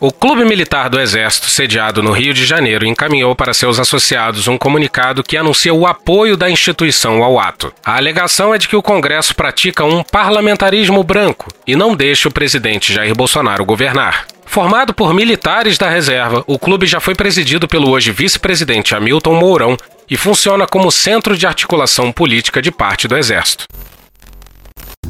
O 0.00 0.12
Clube 0.12 0.44
Militar 0.44 0.88
do 0.88 1.00
Exército, 1.00 1.50
sediado 1.50 2.04
no 2.04 2.12
Rio 2.12 2.32
de 2.32 2.46
Janeiro, 2.46 2.86
encaminhou 2.86 3.34
para 3.34 3.52
seus 3.52 3.80
associados 3.80 4.46
um 4.46 4.56
comunicado 4.56 5.24
que 5.24 5.36
anuncia 5.36 5.74
o 5.74 5.88
apoio 5.88 6.36
da 6.36 6.48
instituição 6.48 7.20
ao 7.20 7.36
ato. 7.36 7.74
A 7.84 7.96
alegação 7.96 8.54
é 8.54 8.58
de 8.58 8.68
que 8.68 8.76
o 8.76 8.82
Congresso 8.82 9.34
pratica 9.34 9.84
um 9.84 10.04
parlamentarismo 10.04 11.02
branco 11.02 11.48
e 11.66 11.74
não 11.74 11.96
deixa 11.96 12.28
o 12.28 12.32
presidente 12.32 12.92
Jair 12.92 13.12
Bolsonaro 13.12 13.64
governar. 13.64 14.24
Formado 14.46 14.94
por 14.94 15.12
militares 15.12 15.76
da 15.76 15.88
reserva, 15.88 16.44
o 16.46 16.60
clube 16.60 16.86
já 16.86 17.00
foi 17.00 17.16
presidido 17.16 17.66
pelo 17.66 17.90
hoje 17.90 18.12
vice-presidente 18.12 18.94
Hamilton 18.94 19.34
Mourão 19.34 19.76
e 20.08 20.16
funciona 20.16 20.64
como 20.64 20.92
centro 20.92 21.36
de 21.36 21.44
articulação 21.44 22.12
política 22.12 22.62
de 22.62 22.70
parte 22.70 23.08
do 23.08 23.16
Exército. 23.16 23.66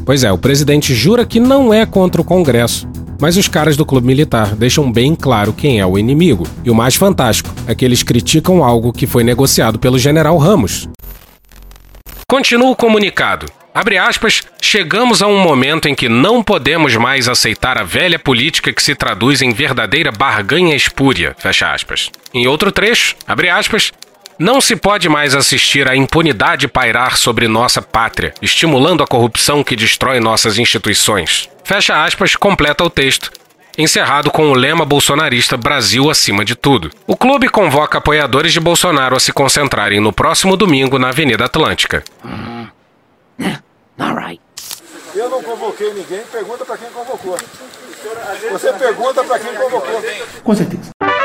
Pois 0.09 0.23
é, 0.23 0.31
o 0.31 0.39
presidente 0.39 0.95
jura 0.95 1.23
que 1.23 1.39
não 1.39 1.71
é 1.71 1.85
contra 1.85 2.19
o 2.19 2.25
Congresso, 2.25 2.89
mas 3.21 3.37
os 3.37 3.47
caras 3.47 3.77
do 3.77 3.85
clube 3.85 4.07
militar 4.07 4.55
deixam 4.55 4.91
bem 4.91 5.13
claro 5.13 5.53
quem 5.53 5.79
é 5.79 5.85
o 5.85 5.99
inimigo. 5.99 6.47
E 6.65 6.71
o 6.71 6.73
mais 6.73 6.95
fantástico 6.95 7.53
é 7.67 7.75
que 7.75 7.85
eles 7.85 8.01
criticam 8.01 8.63
algo 8.63 8.91
que 8.91 9.05
foi 9.05 9.23
negociado 9.23 9.77
pelo 9.77 9.99
general 9.99 10.35
Ramos. 10.39 10.89
Continua 12.27 12.71
o 12.71 12.75
comunicado. 12.75 13.45
Abre 13.71 13.99
aspas, 13.99 14.41
chegamos 14.59 15.21
a 15.21 15.27
um 15.27 15.37
momento 15.37 15.87
em 15.87 15.93
que 15.93 16.09
não 16.09 16.41
podemos 16.41 16.95
mais 16.95 17.29
aceitar 17.29 17.77
a 17.77 17.83
velha 17.83 18.17
política 18.17 18.73
que 18.73 18.81
se 18.81 18.95
traduz 18.95 19.43
em 19.43 19.53
verdadeira 19.53 20.11
barganha 20.11 20.75
espúria. 20.75 21.35
Fecha 21.37 21.71
aspas. 21.71 22.09
Em 22.33 22.47
outro 22.47 22.71
trecho, 22.71 23.15
abre 23.27 23.47
aspas, 23.47 23.91
não 24.39 24.61
se 24.61 24.73
pode 24.77 25.09
mais 25.09 25.35
assistir 25.35 25.85
à 25.89 25.95
impunidade 25.97 26.65
pairar 26.65 27.17
sobre 27.17 27.45
nossa 27.45 27.81
pátria, 27.81 28.33
estimulando 28.41 29.03
a 29.03 29.07
corrupção 29.07 29.61
que 29.61 29.75
destrói 29.75 30.21
nossas 30.21 30.57
instituições. 30.57 31.49
Fecha 31.65 32.01
aspas, 32.01 32.37
completa 32.37 32.85
o 32.85 32.89
texto, 32.89 33.31
encerrado 33.77 34.31
com 34.31 34.49
o 34.49 34.53
lema 34.53 34.85
bolsonarista 34.85 35.57
Brasil 35.57 36.09
acima 36.09 36.45
de 36.45 36.55
tudo. 36.55 36.89
O 37.05 37.17
clube 37.17 37.49
convoca 37.49 37.97
apoiadores 37.97 38.53
de 38.53 38.61
Bolsonaro 38.61 39.15
a 39.15 39.19
se 39.19 39.33
concentrarem 39.33 39.99
no 39.99 40.13
próximo 40.13 40.55
domingo 40.55 40.97
na 40.97 41.09
Avenida 41.09 41.43
Atlântica. 41.43 42.01
Eu 45.13 45.29
não 45.29 45.43
convoquei 45.43 45.93
ninguém, 45.93 46.21
pergunta 46.31 46.63
pra 46.63 46.77
quem 46.77 46.89
convocou. 46.91 47.37
Você 48.51 48.71
pergunta 48.71 49.21
pra 49.21 49.37
quem 49.37 49.53
convocou. 49.53 50.01
Com 50.43 50.55
certeza. 50.55 51.18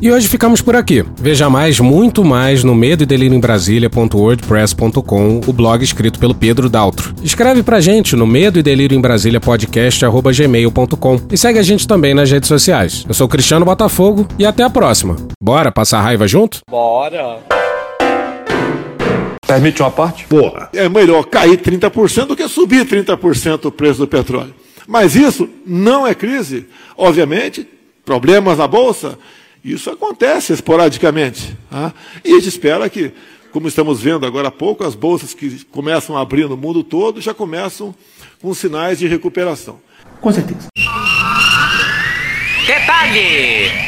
E 0.00 0.12
hoje 0.12 0.28
ficamos 0.28 0.62
por 0.62 0.76
aqui. 0.76 1.04
Veja 1.16 1.50
mais, 1.50 1.80
muito 1.80 2.24
mais 2.24 2.62
no 2.62 2.72
medo 2.72 3.02
e 3.02 3.06
delírio 3.06 3.34
em 3.34 3.40
Brasília.wordpress.com, 3.40 5.40
o 5.44 5.52
blog 5.52 5.82
escrito 5.82 6.20
pelo 6.20 6.32
Pedro 6.34 6.70
Daltro. 6.70 7.12
Escreve 7.20 7.64
pra 7.64 7.80
gente 7.80 8.14
no 8.14 8.24
medo 8.24 8.60
e 8.60 8.62
delírio 8.62 8.96
em 8.96 9.00
Brasília 9.00 9.40
podcast@gmail.com 9.40 11.20
e 11.32 11.36
segue 11.36 11.58
a 11.58 11.62
gente 11.62 11.88
também 11.88 12.14
nas 12.14 12.30
redes 12.30 12.46
sociais. 12.46 13.04
Eu 13.08 13.14
sou 13.14 13.26
Cristiano 13.26 13.64
Botafogo 13.64 14.28
e 14.38 14.46
até 14.46 14.62
a 14.62 14.70
próxima. 14.70 15.16
Bora 15.42 15.72
passar 15.72 16.00
raiva 16.00 16.28
junto? 16.28 16.60
Bora! 16.70 17.40
Permite 19.44 19.82
uma 19.82 19.90
parte? 19.90 20.26
Porra. 20.26 20.68
É 20.74 20.88
melhor 20.88 21.24
cair 21.24 21.58
30% 21.58 22.26
do 22.26 22.36
que 22.36 22.46
subir 22.46 22.86
30% 22.86 23.64
o 23.64 23.72
preço 23.72 23.98
do 23.98 24.06
petróleo. 24.06 24.54
Mas 24.86 25.16
isso 25.16 25.48
não 25.66 26.06
é 26.06 26.14
crise. 26.14 26.66
Obviamente, 26.96 27.66
problemas 28.04 28.58
na 28.58 28.68
Bolsa, 28.68 29.18
isso 29.64 29.90
acontece 29.90 30.52
esporadicamente. 30.52 31.56
Tá? 31.70 31.92
E 32.24 32.32
a 32.32 32.34
gente 32.34 32.48
espera 32.48 32.88
que, 32.88 33.12
como 33.52 33.68
estamos 33.68 34.00
vendo 34.00 34.26
agora 34.26 34.48
há 34.48 34.52
pouco, 34.52 34.84
as 34.84 34.94
bolsas 34.94 35.34
que 35.34 35.64
começam 35.66 36.16
a 36.16 36.20
abrir 36.20 36.48
no 36.48 36.56
mundo 36.56 36.82
todo 36.82 37.20
já 37.20 37.34
começam 37.34 37.94
com 38.40 38.52
sinais 38.54 38.98
de 38.98 39.06
recuperação. 39.06 39.80
Com 40.20 40.32
certeza. 40.32 40.68
Detalhe! 42.66 43.87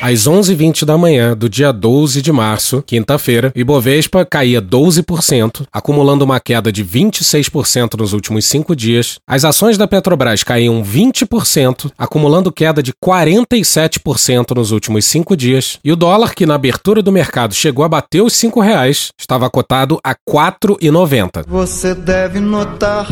Às 0.00 0.28
11h20 0.28 0.84
da 0.84 0.98
manhã 0.98 1.36
do 1.36 1.48
dia 1.48 1.72
12 1.72 2.20
de 2.20 2.30
março, 2.30 2.82
quinta-feira, 2.86 3.50
Ibovespa 3.56 4.24
caía 4.24 4.60
12%, 4.60 5.66
acumulando 5.72 6.24
uma 6.24 6.38
queda 6.38 6.70
de 6.70 6.84
26% 6.84 7.98
nos 7.98 8.12
últimos 8.12 8.44
cinco 8.44 8.76
dias. 8.76 9.18
As 9.26 9.44
ações 9.44 9.78
da 9.78 9.88
Petrobras 9.88 10.44
caíam 10.44 10.82
20%, 10.82 11.90
acumulando 11.96 12.52
queda 12.52 12.82
de 12.82 12.92
47% 12.92 14.54
nos 14.54 14.70
últimos 14.70 15.06
cinco 15.06 15.36
dias. 15.36 15.78
E 15.82 15.90
o 15.90 15.96
dólar, 15.96 16.34
que 16.34 16.46
na 16.46 16.54
abertura 16.54 17.02
do 17.02 17.10
mercado 17.10 17.54
chegou 17.54 17.84
a 17.84 17.88
bater 17.88 18.20
os 18.20 18.40
R$ 18.40 18.50
reais, 18.62 19.08
estava 19.18 19.48
cotado 19.48 19.98
a 20.04 20.10
R$ 20.10 20.16
4,90. 20.28 21.44
Você 21.48 21.94
deve 21.94 22.38
notar 22.38 23.06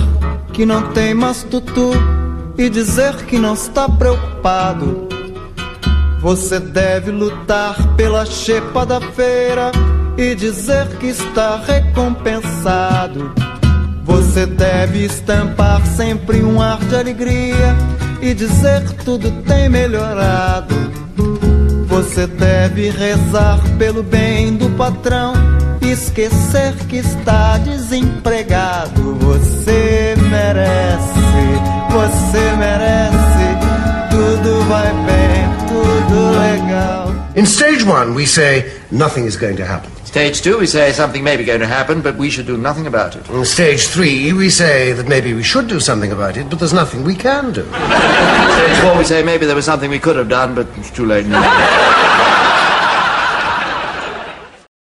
que 0.53 0.67
não 0.67 0.93
tem 0.93 1.15
mais 1.15 1.43
tutu 1.43 1.93
e 2.57 2.69
dizer 2.69 3.25
que 3.25 3.39
não 3.39 3.55
está 3.55 3.89
preocupado. 3.89 5.14
Você 6.25 6.59
deve 6.59 7.11
lutar 7.11 7.77
pela 7.99 8.25
xepa 8.25 8.87
da 8.87 8.99
feira 8.99 9.71
e 10.17 10.35
dizer 10.35 10.89
que 10.97 11.09
está 11.09 11.63
recompensado. 11.63 13.31
Você 14.05 14.47
deve 14.47 15.05
estampar 15.05 15.85
sempre 15.85 16.43
um 16.43 16.63
ar 16.63 16.79
de 16.79 16.97
alegria 16.97 17.77
e 18.23 18.33
dizer 18.33 18.87
que 18.87 19.05
tudo 19.05 19.31
tem 19.43 19.69
melhorado. 19.69 20.75
Você 21.89 22.27
deve 22.27 22.89
rezar 22.89 23.61
pelo 23.77 24.03
bem 24.03 24.57
do 24.57 24.71
patrão 24.79 25.35
e 25.83 25.91
esquecer 25.91 26.75
que 26.89 26.97
está 26.97 27.59
desempregado. 27.59 29.15
Você 29.17 30.15
merece, 30.31 31.21
você 31.91 32.57
merece, 32.57 33.59
tudo 34.11 34.65
vai 34.71 34.91
bem. 35.05 35.34
In 37.37 37.47
stage 37.47 37.85
one, 37.85 38.15
we 38.15 38.27
say 38.27 38.73
nothing 38.91 39.25
is 39.25 39.37
going 39.37 39.57
to 39.57 39.67
happen. 39.67 39.91
Stage 40.05 40.43
two, 40.43 40.59
we 40.59 40.67
say 40.67 40.93
something 40.93 41.25
may 41.25 41.37
be 41.37 41.45
going 41.45 41.59
to 41.59 41.67
happen, 41.67 42.01
but 42.01 42.17
we 42.17 42.31
should 42.31 42.47
do 42.47 42.57
nothing 42.57 42.87
about 42.87 43.17
it. 43.17 43.29
In 43.29 43.45
stage 43.45 43.89
three, 43.89 44.33
we 44.33 44.49
say 44.49 44.93
that 44.93 45.09
maybe 45.09 45.35
we 45.35 45.43
should 45.43 45.67
do 45.67 45.81
something 45.81 46.13
about 46.13 46.37
it, 46.37 46.49
but 46.49 46.61
there's 46.61 46.73
nothing 46.73 47.03
we 47.03 47.17
can 47.17 47.53
do. 47.53 47.65
Stage 47.65 48.79
four, 48.79 48.97
we 48.97 49.05
say 49.05 49.25
maybe 49.25 49.47
there 49.47 49.57
was 49.57 49.65
something 49.65 49.91
we 49.91 49.99
could 49.99 50.15
have 50.15 50.29
done, 50.29 50.55
but 50.55 50.69
it's 50.77 50.93
too 50.93 51.05
late 51.05 51.27
now. 51.27 51.91